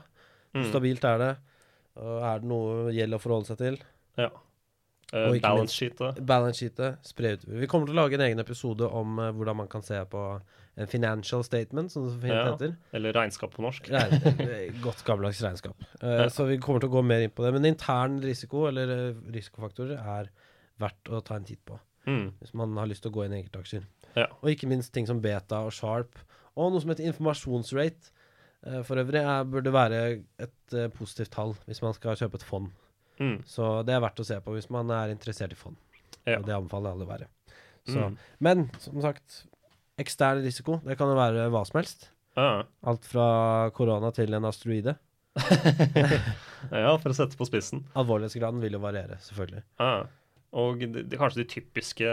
[0.55, 0.71] Hvor Mm.
[0.73, 1.33] stabilt er det?
[2.01, 3.77] Er det noe gjeld å forholde seg til?
[4.19, 4.31] Ja.
[5.13, 6.21] Uh, balance sheetet.
[6.27, 7.59] Balance sheetet, spre utover.
[7.59, 10.23] Vi kommer til å lage en egen episode om uh, hvordan man kan se på
[10.81, 12.45] en financial statement, som det fint Ja.
[12.53, 12.77] heter.
[12.95, 13.91] Eller regnskap på norsk.
[13.91, 15.77] Regn, eh, godt gammeldags regnskap.
[16.01, 17.51] Eh, Så vi kommer til å gå mer inn på det.
[17.53, 20.31] Men intern risiko, eller risikofaktorer, er
[20.81, 21.77] verdt å ta en titt på.
[22.07, 22.31] Mm.
[22.41, 23.83] Hvis man har lyst til å gå inn i enkeltaksjer.
[24.17, 24.29] Ja.
[24.41, 26.17] Og ikke minst ting som beta og sharp.
[26.57, 28.15] Og noe som heter informasjonsrate.
[28.85, 30.01] For øvrig er, burde være
[30.39, 32.71] et positivt tall hvis man skal kjøpe et fond.
[33.21, 33.37] Mm.
[33.47, 35.77] Så det er verdt å se på hvis man er interessert i fond.
[36.27, 36.39] Ja.
[36.41, 37.29] Og det anbefaler alle å være.
[37.89, 38.17] Så, Mm.
[38.41, 39.43] Men som sagt,
[40.01, 42.09] ekstern risiko, det kan jo være hva som helst.
[42.37, 42.63] Ja.
[42.87, 44.97] Alt fra korona til en asteroide.
[46.71, 47.85] ja, for å sette på spissen.
[47.99, 49.63] Alvorlighetsgraden vil jo variere, selvfølgelig.
[49.81, 49.93] Ja.
[50.61, 52.09] Og de, de, kanskje de typiske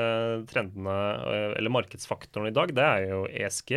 [0.51, 0.93] trendene,
[1.25, 3.71] eh, eller markedsfaktorene i dag, det er jo ESG,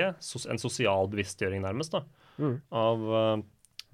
[0.53, 2.05] en sosial bevisstgjøring nærmest, da,
[2.40, 2.55] Mm.
[2.73, 3.40] av eh,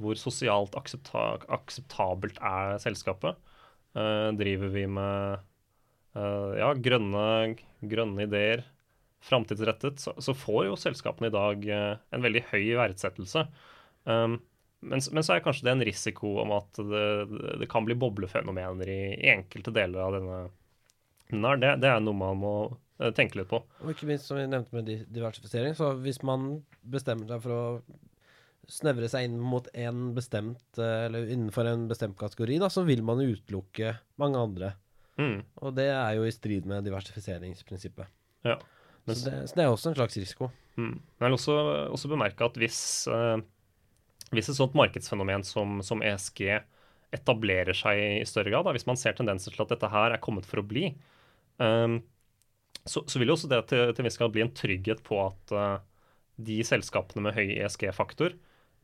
[0.03, 3.39] hvor sosialt aksepta akseptabelt er selskapet.
[3.97, 5.45] Uh, driver vi med
[6.19, 8.67] uh, ja, grønne, grønne ideer,
[9.25, 13.47] framtidsrettet, så, så får jo selskapene i dag uh, en veldig høy verdsettelse.
[14.05, 14.39] Um,
[14.87, 17.07] men, men så er kanskje det en risiko om at det,
[17.63, 20.43] det kan bli boblefenomener i, i enkelte deler av denne.
[21.33, 22.53] Nei, det, det er noe man må
[23.17, 23.59] tenke litt på.
[23.83, 27.65] Og ikke minst, som vi nevnte med diversifisering, så hvis man bestemmer seg for å
[28.71, 33.05] snevre seg inn mot en bestemt, eh, eller innenfor en bestemt kategori, da, så vil
[33.07, 34.73] man utelukke mange andre.
[35.17, 38.09] Mm, Og det er jo i strid med diversifiseringsprinsippet.
[38.45, 38.59] ja.
[39.07, 40.49] Men, Så det, så det er også en slags risiko.
[40.75, 40.95] mm.
[40.99, 41.55] Men jeg vil også,
[41.95, 43.37] også bemerke at hvis, eh,
[44.35, 46.59] hvis et sånt markedsfenomen som, som ESG
[47.15, 50.19] etablerer seg i større grad, da, hvis man ser tendenser til at dette her er
[50.19, 50.91] kommet for å bli,
[51.63, 51.95] eh,
[52.87, 55.23] så, så vil jo også det til, til en viss grad bli en trygghet på
[55.23, 55.79] at eh,
[56.51, 58.35] de selskapene med høy ESG-faktor,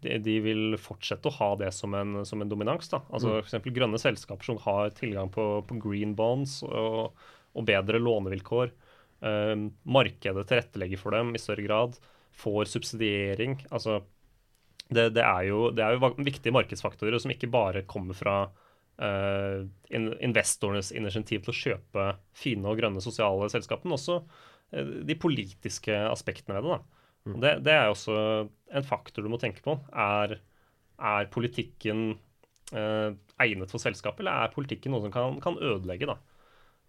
[0.03, 2.89] de, de vil fortsette å ha det som en, som en dominans.
[2.91, 3.03] da.
[3.11, 3.43] Altså Mm.
[3.43, 7.13] eksempel grønne selskaper som har tilgang på, på green bonds og,
[7.55, 8.73] og bedre lånevilkår.
[9.23, 9.55] Eh,
[9.87, 11.99] markedet tilrettelegger for dem i større grad.
[12.33, 13.59] Får subsidiering.
[13.71, 14.01] Altså,
[14.89, 18.37] det, det, er jo, det er jo viktige markedsfaktorer som ikke bare kommer fra
[18.99, 19.63] eh,
[20.25, 24.19] investorenes initiativ til å kjøpe fine og grønne sosiale selskaper, men også
[24.73, 26.81] eh, de politiske aspektene ved det.
[26.81, 26.99] da.
[27.29, 28.15] Og Det, det er også
[28.75, 29.77] en faktor du må tenke på.
[29.95, 30.37] Er,
[30.99, 32.17] er politikken
[32.75, 33.11] eh,
[33.43, 36.09] egnet for selskapet, eller er politikken noe som kan, kan ødelegge?
[36.11, 36.17] da?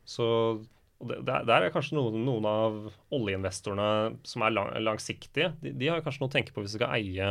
[0.05, 0.25] Så
[1.03, 2.77] det, der, er kanskje noen, noen av
[3.13, 5.51] oljeinvestorene som er lang, langsiktige.
[5.61, 7.29] De, de har kanskje noe å tenke på hvis de skal eie,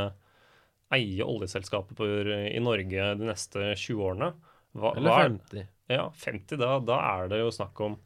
[0.92, 4.32] eie oljeselskaper i Norge de neste 20 årene.
[4.76, 5.66] Hva, Eller hva er- 50.
[5.92, 7.98] ja, 50, da, da er det jo snakk om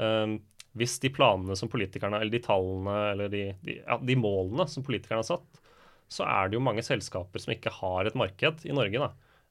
[0.00, 0.38] ehm,
[0.78, 4.84] Hvis de planene som politikerne, eller de tallene, eller de, de, ja, de målene som
[4.86, 5.62] politikerne har satt,
[6.08, 9.02] så er det jo mange selskaper som ikke har et marked i Norge.
[9.02, 9.10] da.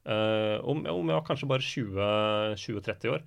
[0.09, 3.25] uh, om, om ja, kanskje bare 20-30 år.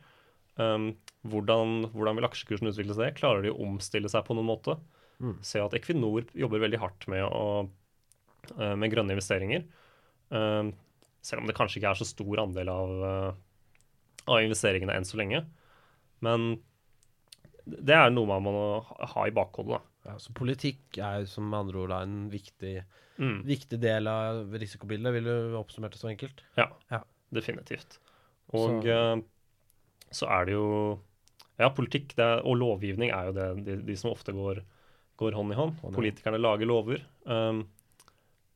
[0.61, 0.91] Um,
[1.31, 3.15] hvordan, hvordan vil aksjekursen utvikle seg?
[3.17, 4.77] Klarer de å omstille seg på noen måte?
[5.21, 5.37] Mm.
[5.47, 7.69] Se at Equinor jobber veldig hardt med, å,
[8.57, 9.69] uh, med grønne investeringer.
[10.35, 10.73] Uh,
[11.23, 13.33] selv om det kanskje ikke er så stor andel av, eh,
[14.27, 15.45] av investeringene enn så lenge.
[16.25, 16.61] Men
[17.67, 19.81] det er noe man må ha- i bakhodet.
[20.07, 22.85] Ja, så politikk er som med andre ord en viktig,
[23.21, 23.43] Mm.
[23.45, 26.41] viktig del av risikobildet, vil du oppsummere det så enkelt?
[26.57, 27.03] Ja, Ja.
[27.33, 27.99] definitivt.
[28.55, 29.25] Og Så- så,
[30.11, 30.99] så er det jo
[31.59, 34.63] Ja, politikk det og lovgivning er jo det, de, de som ofte går,
[35.19, 35.75] går hånd i hånd.
[35.83, 35.95] Hånd i hånd.
[35.95, 37.03] Politikerne lager lover.
[37.27, 37.69] Um,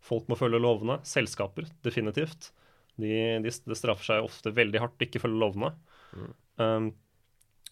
[0.01, 0.97] folk må følge lovene.
[1.05, 2.51] Selskaper, definitivt.
[2.99, 3.11] De,
[3.43, 5.75] de, det straffer seg ofte veldig hardt å ikke følge lovene.
[6.17, 6.35] Mm.
[6.59, 6.95] Um,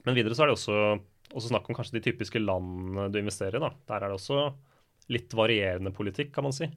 [0.05, 1.01] men videre så er det også,
[1.33, 3.62] også snakk om kanskje de typiske landene du investerer i.
[3.64, 3.71] da.
[3.88, 4.42] Der er det også
[5.12, 6.68] litt varierende politikk, kan man si.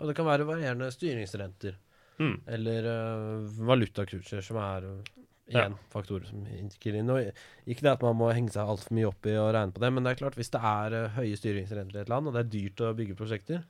[0.00, 1.76] Og det kan være varierende styringsrenter.
[2.20, 2.36] Mm.
[2.56, 5.10] Eller uh, valutakurser, som er uh,
[5.50, 7.08] igjen faktorer som inntikker inn.
[7.12, 7.30] Og
[7.66, 9.92] ikke det at man må henge seg altfor mye opp i og regne på det,
[9.92, 12.42] men det er klart hvis det er uh, høye styringsrenter i et land, og det
[12.44, 13.62] er dyrt å bygge prosjekter,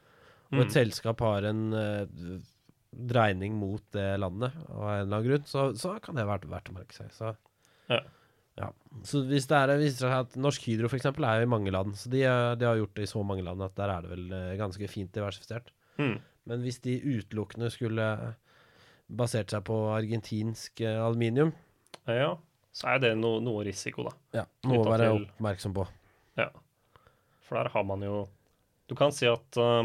[0.51, 0.65] og Mm.
[0.65, 1.61] et selskap har en
[2.91, 6.73] dreining mot det landet av en eller annen grunn, så, så kan det være verdt
[6.73, 7.13] å merke seg.
[7.15, 7.35] Så,
[7.91, 8.01] Ja.
[8.61, 8.69] Ja.
[9.07, 11.73] så hvis det er, viser seg at Norsk Hydro for eksempel er jo i mange
[11.75, 12.23] land, så de,
[12.61, 14.91] de har gjort det i så mange land at der er det vel uh, ganske
[14.93, 15.73] fint diversifisert.
[16.01, 16.19] Mm.
[16.51, 18.07] Men hvis de utelukkende skulle
[19.11, 21.53] basert seg på argentinsk eh, aluminium,
[22.07, 22.35] Ja,
[22.73, 24.13] så er det no, noe risiko, da.
[24.41, 25.87] ja, noe å være oppmerksom på.
[26.39, 26.49] Ja.
[27.47, 28.29] For der har man jo
[28.87, 29.83] Du kan si at uh,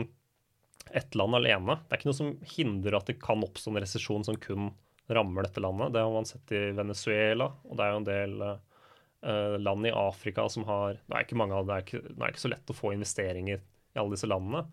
[0.93, 4.25] ett land alene Det er ikke noe som hindrer at det kan oppstå en resesjon
[4.27, 4.69] som kun
[5.08, 5.94] rammer dette landet.
[5.94, 9.94] Det har man sett i Venezuela, og det er jo en del uh, land i
[9.94, 12.54] Afrika som har Det er ikke mange av det, er ikke, det er ikke så
[12.54, 14.65] lett å få investeringer i alle disse landene,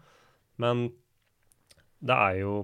[0.63, 0.87] men
[2.03, 2.55] det er jo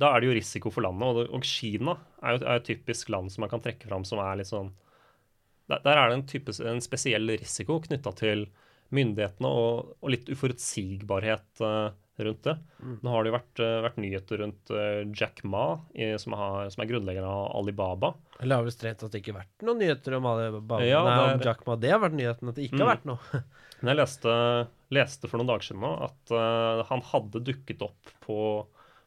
[0.00, 1.04] da er det jo risiko for landet.
[1.04, 4.38] Og, og Kina er jo et typisk land som man kan trekke fram som er
[4.40, 4.70] litt sånn
[5.70, 8.46] der, der er det en, type, en spesiell risiko knytta til
[8.92, 12.52] myndighetene og, og litt uforutsigbarhet eh, rundt det.
[13.02, 15.62] Nå har det jo vært, eh, vært nyheter rundt eh, Jack Ma,
[16.20, 18.12] som, har, som er grunnleggeren av Alibaba.
[18.40, 20.82] Eller har vel strengt tatt ikke vært noen nyheter om, Alibaba.
[20.84, 21.76] Ja, Nei, om Jack Ma.
[21.80, 22.84] Det har vært nyheten, at det ikke Mm.
[22.84, 23.42] har vært noe.
[23.82, 24.34] Men jeg leste,
[24.94, 28.36] leste for noen dager siden nå at uh, han hadde dukket opp på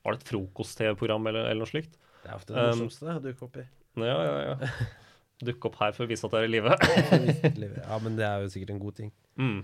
[0.04, 1.96] Var det et frokost-TV-program eller, eller noe slikt?
[2.26, 3.64] Det er ofte det Um, morsomste å dukke opp i.
[4.02, 4.56] Ja, ja, ja.
[5.46, 6.76] Dukke opp her for å vise at det er i live.
[7.86, 9.12] Ja, men det er jo sikkert en god ting.
[9.38, 9.64] mm.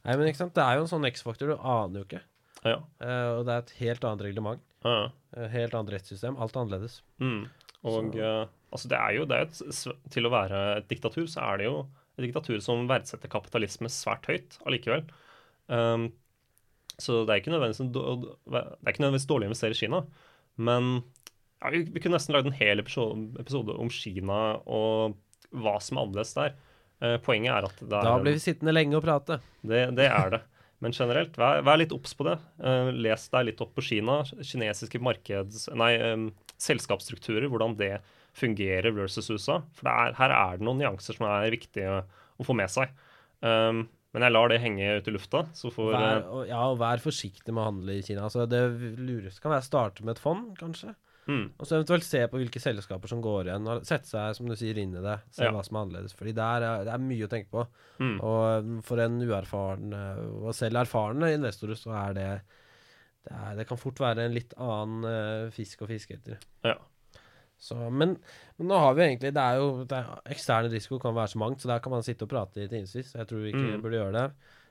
[0.00, 2.20] Nei, men ikke sant, det er jo en sånn X-faktor, du aner jo ikke.
[2.66, 2.78] Ja.
[3.00, 4.62] Eh, og det er et helt annet reglement.
[4.84, 5.10] ja.
[5.36, 6.38] eh, helt annet rettssystem.
[6.40, 7.00] Alt er annerledes.
[7.22, 7.44] Mm.
[7.88, 11.46] Og eh, altså det er jo det er et, Til å være et diktatur, så
[11.48, 11.76] er det jo
[12.18, 15.06] et diktatur som verdsetter kapitalisme svært høyt allikevel.
[15.70, 16.10] Um,
[17.00, 20.02] så det er ikke nødvendigvis, det er ikke nødvendigvis dårlig å investere i Kina.
[20.60, 20.90] Men
[21.62, 25.16] ja, vi, vi kunne nesten lagd en hel episode om Kina og
[25.50, 26.58] hva som er annerledes der.
[27.00, 29.40] Uh, poenget er at det er Da blir vi sittende lenge og prate.
[29.64, 30.42] det, det er det.
[30.80, 32.38] Men generelt, vær, vær litt obs på det.
[32.64, 34.22] Eh, les deg litt opp på Kina.
[34.40, 35.66] Kinesiske markeds...
[35.76, 37.48] Nei, um, selskapsstrukturer.
[37.52, 37.98] Hvordan det
[38.36, 39.60] fungerer versus USA.
[39.76, 42.92] For er, her er det noen nyanser som er viktige å få med seg.
[43.44, 45.44] Um, men jeg lar det henge ut i lufta.
[45.56, 48.26] Så får Vær, eh, og, ja, og vær forsiktig med å handle i Kina.
[48.26, 48.62] Altså, det
[48.98, 50.94] lureste kan være å starte med et fond, kanskje.
[51.30, 54.50] Mm, Og så eventuelt se på hvilke selskaper som går igjen, og sette seg som
[54.50, 55.16] du sier, inn i det.
[55.36, 55.52] Se Ja.
[55.54, 56.14] hva som er annerledes.
[56.18, 57.66] Fordi er, det er mye å tenke på.
[58.00, 62.28] mm, Og um, for en uerfaren uh, og selv erfarne investorer, så er det
[63.24, 66.38] det, er, det kan fort være en litt annen uh, fisk å fiske etter.
[66.64, 66.76] ja.
[67.60, 68.14] Så, men,
[68.56, 71.40] men nå har vi egentlig Det er jo det er, Ekstern risiko kan være så
[71.42, 73.10] mangt, så der kan man sitte og prate i timevis.
[73.12, 73.82] Jeg tror vi ikke Mm.
[73.84, 74.22] burde gjøre det.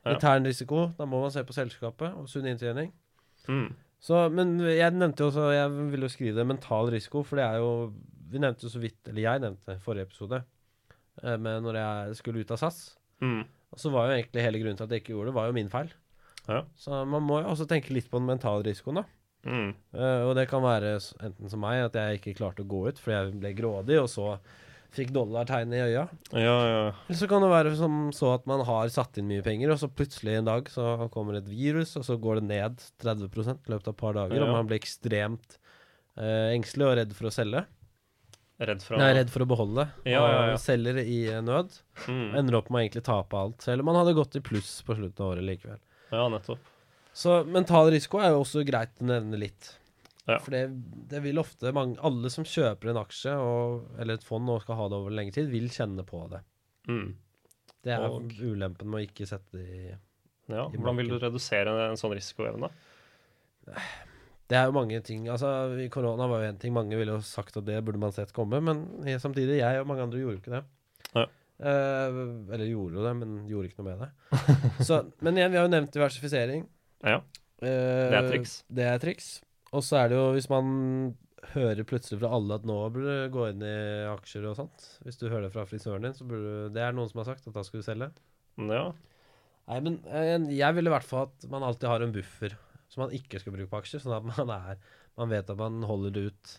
[0.09, 2.89] Intern risiko, da må man se på selskapet og sunn inntjening.
[3.47, 3.67] Mm,
[3.99, 7.45] Så, men jeg nevnte jo også Jeg ville jo skrive det mental risiko, for det
[7.45, 7.71] er jo
[8.31, 10.39] Vi nevnte jo så vidt, eller jeg nevnte i forrige episode,
[11.23, 12.77] eh, med når jeg skulle ut av SAS.
[13.19, 13.41] mm,
[13.77, 15.69] så var jo egentlig hele grunnen til at jeg ikke gjorde det, var jo min
[15.69, 15.89] feil.
[16.47, 16.63] Ja.
[16.77, 19.03] Så man må jo også tenke litt på den mentale risikoen, da.
[19.49, 22.85] mm, Uh, og det kan være enten som meg, at jeg ikke klarte å gå
[22.87, 24.35] ut fordi jeg ble grådig, og så
[24.95, 26.03] fikk dollartegnet i øya.
[26.33, 26.83] ja, ja.
[27.07, 29.79] Eller så kan det være som så at man har satt inn mye penger, og
[29.81, 33.73] så plutselig en dag så kommer et virus, og så går det ned 30 i
[33.75, 34.47] løpet av et par dager, Ja.
[34.47, 35.59] og man blir ekstremt
[36.17, 37.65] eh, engstelig og redd for å selge.
[38.59, 39.85] Redd for å Nei, redd for å beholde.
[40.03, 40.57] Ja, ja, ja.
[40.59, 41.69] Selger i eh, nød.
[42.09, 44.81] mm, Ender opp med å egentlig tape alt, selv om man hadde gått i pluss
[44.83, 45.79] på slutten av året likevel.
[46.11, 46.59] Ja, nettopp.
[47.15, 49.78] Så mental risiko er jo også greit å nevne litt.
[50.29, 50.37] Ja.
[50.45, 50.61] For det,
[51.09, 54.77] det vil ofte mange Alle som kjøper en aksje og, eller et fond og skal
[54.77, 56.43] ha det over lengre tid, vil kjenne på det.
[56.91, 57.07] Mm.
[57.85, 59.87] Det er Og- ulempen med å ikke sette det i
[60.49, 62.69] Ja, I hvordan vil du redusere en sånn risikoevne?
[64.49, 65.49] Det er jo mange ting Altså,
[65.93, 66.73] korona var jo én ting.
[66.73, 69.87] Mange ville jo sagt at det burde man sett komme, men jeg, samtidig, jeg og
[69.89, 70.63] mange andre gjorde jo ikke det.
[71.13, 71.25] Ja.
[71.59, 72.19] Eh,
[72.55, 74.09] eller gjorde jo det, men gjorde ikke noe med det.
[74.87, 76.65] Så, men igjen, vi har jo nevnt diversifisering.
[77.05, 77.21] Ja,
[77.59, 77.67] Eh,
[78.07, 78.51] det er triks.
[78.71, 79.25] Det er triks.
[79.75, 80.69] Og så er det jo, hvis man
[81.53, 83.75] hører plutselig fra alle at nå burde du gå inn i
[84.11, 86.95] aksjer og sånt Hvis du hører det fra frisøren din, så burde du Det er
[86.97, 88.09] noen som har sagt at da skal du selge.
[88.59, 88.81] Ja.
[89.69, 92.57] Nei, men eh, jeg ville i hvert fall at man alltid har en buffer
[92.89, 94.79] som man ikke skal bruke på aksjer, sånn at man er
[95.19, 96.51] Man vet at man holder det ut.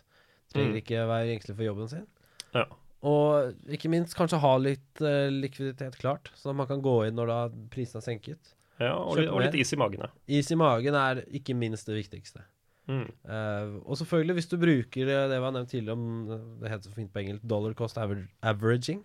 [0.53, 0.79] Trenger Mm.
[0.81, 2.07] ikke være engstelig for jobben sin.
[2.53, 2.65] Ja.
[3.09, 7.15] Og ikke minst kanskje ha litt uh, likviditet klart, sånn at man kan gå inn
[7.17, 7.37] når da
[7.73, 8.51] prisen er senket.
[8.77, 10.05] ja og, litt, og litt is i magen.
[10.29, 12.43] Is i magen er ikke minst det viktigste.
[12.91, 13.05] Mm.
[13.23, 16.95] Uh, og selvfølgelig, hvis du bruker det vi har nevnt tidligere om Det heter så
[16.97, 19.03] fint på engelsk dollar cost aver averaging.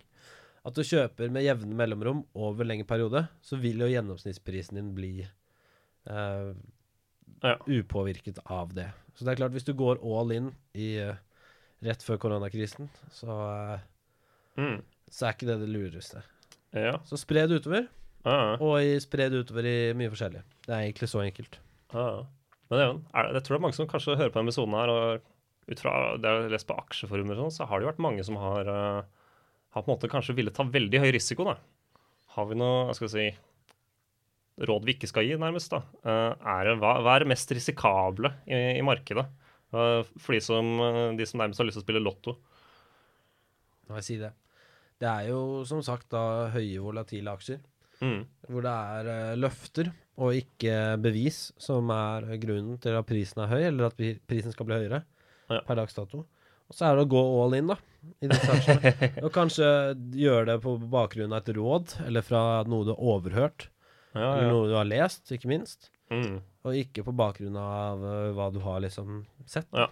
[0.67, 5.13] At du kjøper med jevne mellomrom over lengre periode, så vil jo gjennomsnittsprisen din bli
[6.09, 6.51] uh,
[7.43, 7.53] Ja.
[7.69, 8.89] upåvirket av det.
[9.15, 11.15] Så det er klart, hvis du går all in i uh,
[11.85, 13.79] rett før koronakrisen, så,
[14.57, 14.81] Mm.
[15.13, 16.23] så er ikke det det lureste.
[16.73, 16.97] Ja.
[17.05, 17.87] Så spre det utover,
[18.25, 20.41] Ja, og spre det utover i mye forskjellig.
[20.65, 21.59] Det er egentlig så enkelt.
[21.93, 22.25] ja.
[22.71, 25.71] Men Even, jeg tror det er mange som kanskje hører på denne episoden her, og
[25.71, 28.03] ut fra det jeg har lest på aksjeforumer, og sånn, så har det jo vært
[28.03, 29.01] mange som har, eh,
[29.75, 31.47] har på en måte kanskje villet ta veldig høy risiko.
[31.47, 31.57] da.
[32.35, 33.27] Har vi noe jeg skal si,
[34.67, 35.71] råd vi ikke skal gi, nærmest?
[35.71, 35.81] da?
[36.03, 39.27] Eh, er hva, hva er det mest risikable i, i markedet?
[39.71, 42.37] For de som, eh, de som nærmest har lyst til å spille lotto.
[43.87, 44.33] Når jeg si det.
[44.97, 47.59] Det er jo som sagt da høye volatile aksjer.
[48.01, 48.25] Mm.
[48.51, 49.87] hvor det er eh, løfter
[50.21, 53.97] og ikke bevis som er grunnen til at prisen er høy, eller at
[54.29, 55.03] prisen skal bli høyere
[55.49, 55.61] Ja.
[55.65, 56.25] per dags dato.
[56.67, 57.77] Og så er det å gå all in, da,
[58.21, 58.91] i disse aksjene.
[59.23, 59.67] og kanskje
[60.19, 63.69] gjøre det på bakgrunn av et råd, eller fra noe du har overhørt,
[64.17, 65.89] Ja, eller noe du har lest, ikke minst.
[66.11, 66.41] Mm.
[66.65, 69.69] Og ikke på bakgrunn av eh, hva du har liksom sett.
[69.73, 69.87] ja.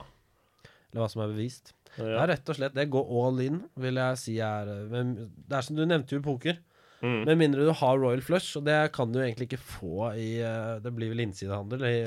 [0.91, 1.74] eller hva som er bevist.
[1.95, 2.24] Det Ja.
[2.26, 2.89] er rett og slett det.
[2.91, 6.58] Gå all in, vil jeg si er eh, Det er som du nevnte jo poker.
[7.06, 7.20] Mm.
[7.28, 10.78] Med mindre du har Royal Flush, og det kan du egentlig ikke få i eh,
[10.82, 11.97] Det blir vel innsidehandel i,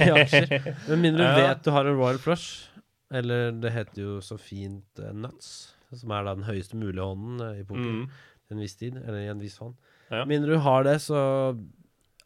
[0.00, 0.54] i aksjer.
[0.88, 2.66] Med mindre du vet du har en Royal Flush,
[3.14, 5.52] eller det heter jo så fint eh, nuts,
[5.94, 8.04] som er da den høyeste mulige hånden eh, i poker Mm.
[8.50, 9.76] en viss tid, eller i en viss hånd.
[10.10, 10.24] Ja.
[10.26, 11.20] Mindre du har det, så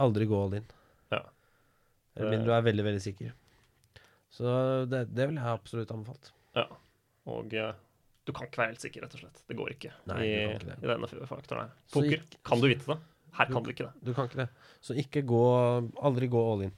[0.01, 0.71] aldri gå all in.
[1.13, 1.21] Ja.
[2.17, 3.35] Eller mindre du er veldig, veldig sikker.
[4.33, 4.47] Så
[4.89, 6.31] det, det vil jeg absolutt anbefalt.
[6.57, 6.65] Ja.
[7.29, 7.53] Og
[8.25, 9.43] du kan ikke være helt sikker, rett og slett.
[9.51, 10.79] Det går ikke Nei, i, ikke det.
[10.81, 11.75] i denne faktoren her.
[11.93, 12.99] Poker ikke, kan du vite det.
[13.35, 14.07] Her kan du ikke det.
[14.07, 14.49] Du kan ikke det.
[14.85, 15.41] Så ikke gå
[16.07, 16.75] Aldri gå all in.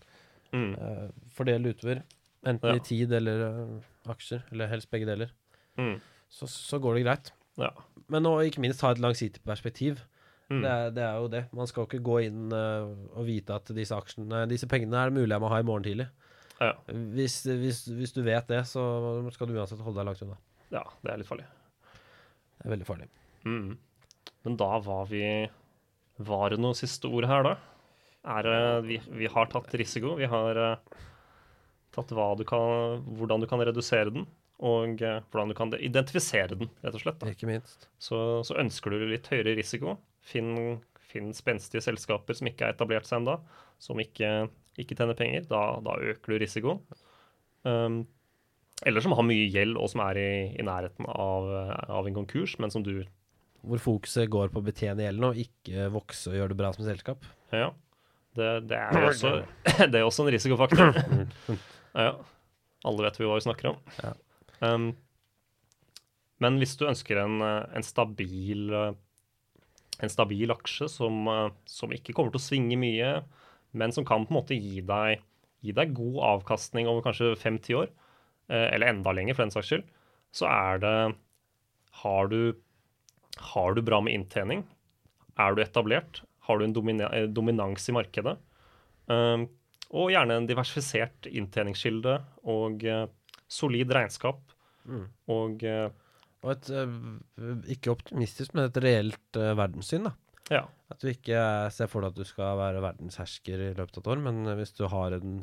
[0.56, 0.72] Mm.
[0.80, 2.02] Uh, fordel utover.
[2.46, 2.78] Enten Ja.
[2.78, 5.32] i tid eller uh, aksjer, eller helst begge deler.
[5.78, 5.96] Mm.
[6.32, 7.32] Så, så går det greit.
[7.60, 7.70] Ja.
[8.12, 10.00] Men nå ikke minst ha et langsiktig perspektiv.
[10.48, 10.62] Mm.
[10.62, 11.44] Det, er, det er jo det.
[11.52, 12.86] Man skal jo ikke gå inn uh,
[13.18, 15.86] og vite at disse aksjene Disse pengene er det mulig jeg må ha i morgen
[15.86, 16.06] tidlig.
[16.60, 16.72] Ja.
[17.12, 18.82] Hvis, hvis, hvis du vet det, så
[19.34, 20.38] skal du uansett holde deg langt unna.
[20.74, 21.46] Ja, det er litt farlig.
[22.56, 23.08] Det er veldig farlig.
[23.46, 23.76] Mm.
[24.46, 25.22] Men da var vi
[26.16, 27.56] Var det noe siste ord her, da?
[28.36, 30.14] Er det vi, vi har tatt risiko.
[30.18, 31.02] Vi har eh,
[31.94, 34.24] tatt du kan, hvordan du kan redusere den,
[34.58, 37.20] og eh, hvordan du kan identifisere den, rett og slett.
[37.20, 37.30] Da.
[37.30, 37.88] Ikke minst.
[37.98, 39.98] Så, så ønsker du litt høyere risiko.
[40.26, 43.36] Finn, finn spenstige selskaper som ikke er etablert seg ennå,
[43.78, 44.48] som ikke,
[44.80, 45.46] ikke tjener penger.
[45.52, 46.82] Da, da øker du risikoen.
[47.68, 48.06] Um,
[48.84, 51.48] eller som har mye gjeld, og som er i, i nærheten av,
[51.88, 53.06] av en konkurs, men som du
[53.66, 56.84] Hvor fokuset går på å betjene gjelden og ikke vokse og gjøre det bra som
[56.86, 57.24] selskap.
[57.50, 57.72] Ja.
[58.36, 59.32] Det, det, er jo også,
[59.80, 60.92] det er også en risikofaktor.
[62.04, 62.12] ja.
[62.86, 63.80] Alle vet vi hva vi snakker om.
[64.04, 64.12] Ja.
[64.60, 64.92] Um,
[66.44, 68.92] men hvis du ønsker en, en stabil eh,
[70.04, 73.12] en stabil aksje som, eh, som ikke kommer til å svinge mye,
[73.76, 75.22] men som kan på en måte gi deg,
[75.64, 77.90] gi deg god avkastning over kanskje fem-ti år,
[78.48, 79.84] eller enda lenger for den saks skyld,
[80.36, 80.96] så er det
[82.02, 82.52] Har du,
[83.52, 84.64] har du bra med inntjening?
[85.40, 86.22] Er du etablert?
[86.46, 88.36] Har du en domina eh, dominans i markedet?
[89.06, 89.46] Um,
[89.94, 92.18] og gjerne en diversifisert inntjeningskilde
[92.50, 93.06] og eh,
[93.48, 94.40] solid regnskap.
[94.86, 95.04] Mm.
[95.30, 95.88] Og eh,
[96.42, 96.96] Og et eh,
[97.74, 100.12] ikke optimistisk, men et reelt eh, verdenssyn, da.
[100.52, 100.64] ja.
[100.90, 104.02] At du ikke eh, ser for deg at du skal være verdenshersker i løpet av
[104.04, 105.40] et år, men eh, hvis du har en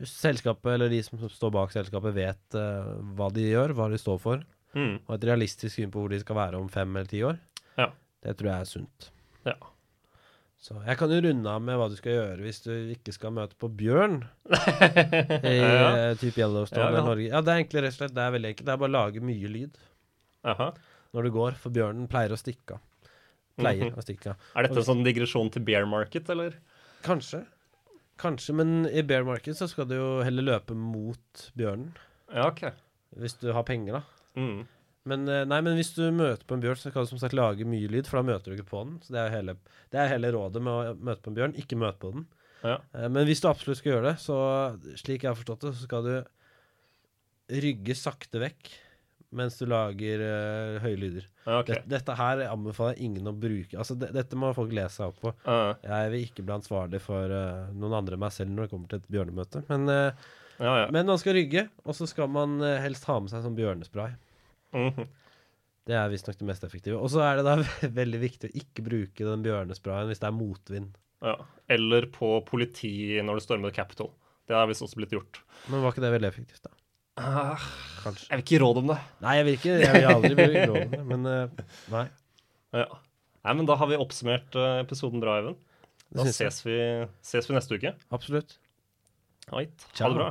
[0.00, 4.18] Selskapet, eller de som står bak selskapet, vet uh, hva de gjør, hva de står
[4.22, 7.18] for, Mm, og et realistisk syn på hvor de skal være om fem eller ti
[7.28, 7.36] år,
[7.76, 7.90] Ja.
[8.24, 9.10] det tror jeg er sunt.
[9.44, 9.52] ja.
[10.62, 13.32] Så jeg kan jo runde av med hva du skal gjøre hvis du ikke skal
[13.36, 16.08] møte på bjørn i ja.
[16.08, 16.14] ja.
[16.16, 17.04] type Yellowstone eller.
[17.04, 17.26] Norge.
[17.28, 18.66] Ja, det er egentlig rett og slett det er veldig enkelt.
[18.68, 19.76] Det er bare å lage mye lyd
[20.54, 20.68] Aha.
[21.12, 22.80] når du går, for bjørnen pleier å stikke av.
[23.60, 23.98] Pleier Mhm.
[24.00, 24.36] å stikke av.
[24.56, 26.56] Er dette en sånn digresjon til bear market, eller?
[27.04, 27.42] Kanskje.
[28.20, 31.90] Kanskje, men i bear market så skal du jo heller løpe mot bjørnen.
[32.32, 32.66] Ja, OK.
[33.18, 34.02] Hvis du har penger, da.
[34.40, 34.62] Mm.
[35.10, 37.34] Men, eh, nei, men hvis du møter på en bjørn, så kan du som sagt
[37.34, 39.00] lage mye lyd, for da møter du ikke på den.
[39.02, 39.56] Så det er hele,
[39.90, 41.56] det er hele rådet med å møte på en bjørn.
[41.58, 42.28] Ikke møte på den.
[42.62, 42.76] Ja.
[42.94, 44.36] Eh, Men hvis du absolutt skal gjøre det, så
[45.00, 46.14] slik jeg har forstått det, så skal du
[47.62, 48.70] rygge sakte vekk
[49.32, 51.24] mens du lager uh, høye lyder.
[51.46, 51.74] Okay.
[51.78, 53.78] Dette, dette her anbefaler jeg ingen å bruke.
[53.80, 55.32] Altså, de, dette må folk lese seg opp på.
[55.46, 58.72] Uh, Jeg vil ikke bli ansvarlig for uh, noen andre enn meg selv når det
[58.74, 59.64] kommer til et bjørnemøte.
[59.70, 60.28] Men, eh,
[60.58, 60.86] ja, ja.
[60.94, 64.14] men man skal rygge, og så skal man helst ha med seg sånn bjørnespray.
[64.76, 65.08] Mhm.
[65.90, 66.94] Det er visstnok det mest effektive.
[67.02, 67.56] Og så er det da
[68.02, 70.92] veldig viktig å ikke bruke den bjørnesprayen hvis det er motvind.
[71.26, 71.38] ja.
[71.72, 74.10] Eller på politi når det stormer Capitol.
[74.46, 75.38] Det har visst også blitt gjort.
[75.72, 76.72] Men var ikke det veldig effektivt, da?
[77.20, 77.60] Ah,
[78.02, 78.26] Kanskje.
[78.30, 78.98] jeg vil ikke råd om det.
[79.20, 82.04] Nei, jeg vil ikke Jeg vil aldri bruke loven, men eh, nei.
[82.72, 82.86] Ja.
[83.44, 85.58] Nei, men da har vi oppsummert eh, episoden bra, Even.
[86.12, 86.38] Da Det jeg.
[86.52, 86.78] ses vi,
[87.24, 87.92] ses vi neste uke.
[88.12, 88.56] Absolutt.
[89.52, 89.84] Ait.
[89.90, 90.08] Ha Ciao.
[90.12, 90.30] det bra.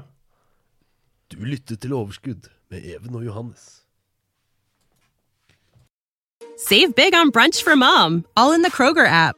[1.32, 3.84] Du lyttet til Overskudd med Even og Johannes.
[6.58, 9.38] Save big on brunch for mom, all in the Kroger app.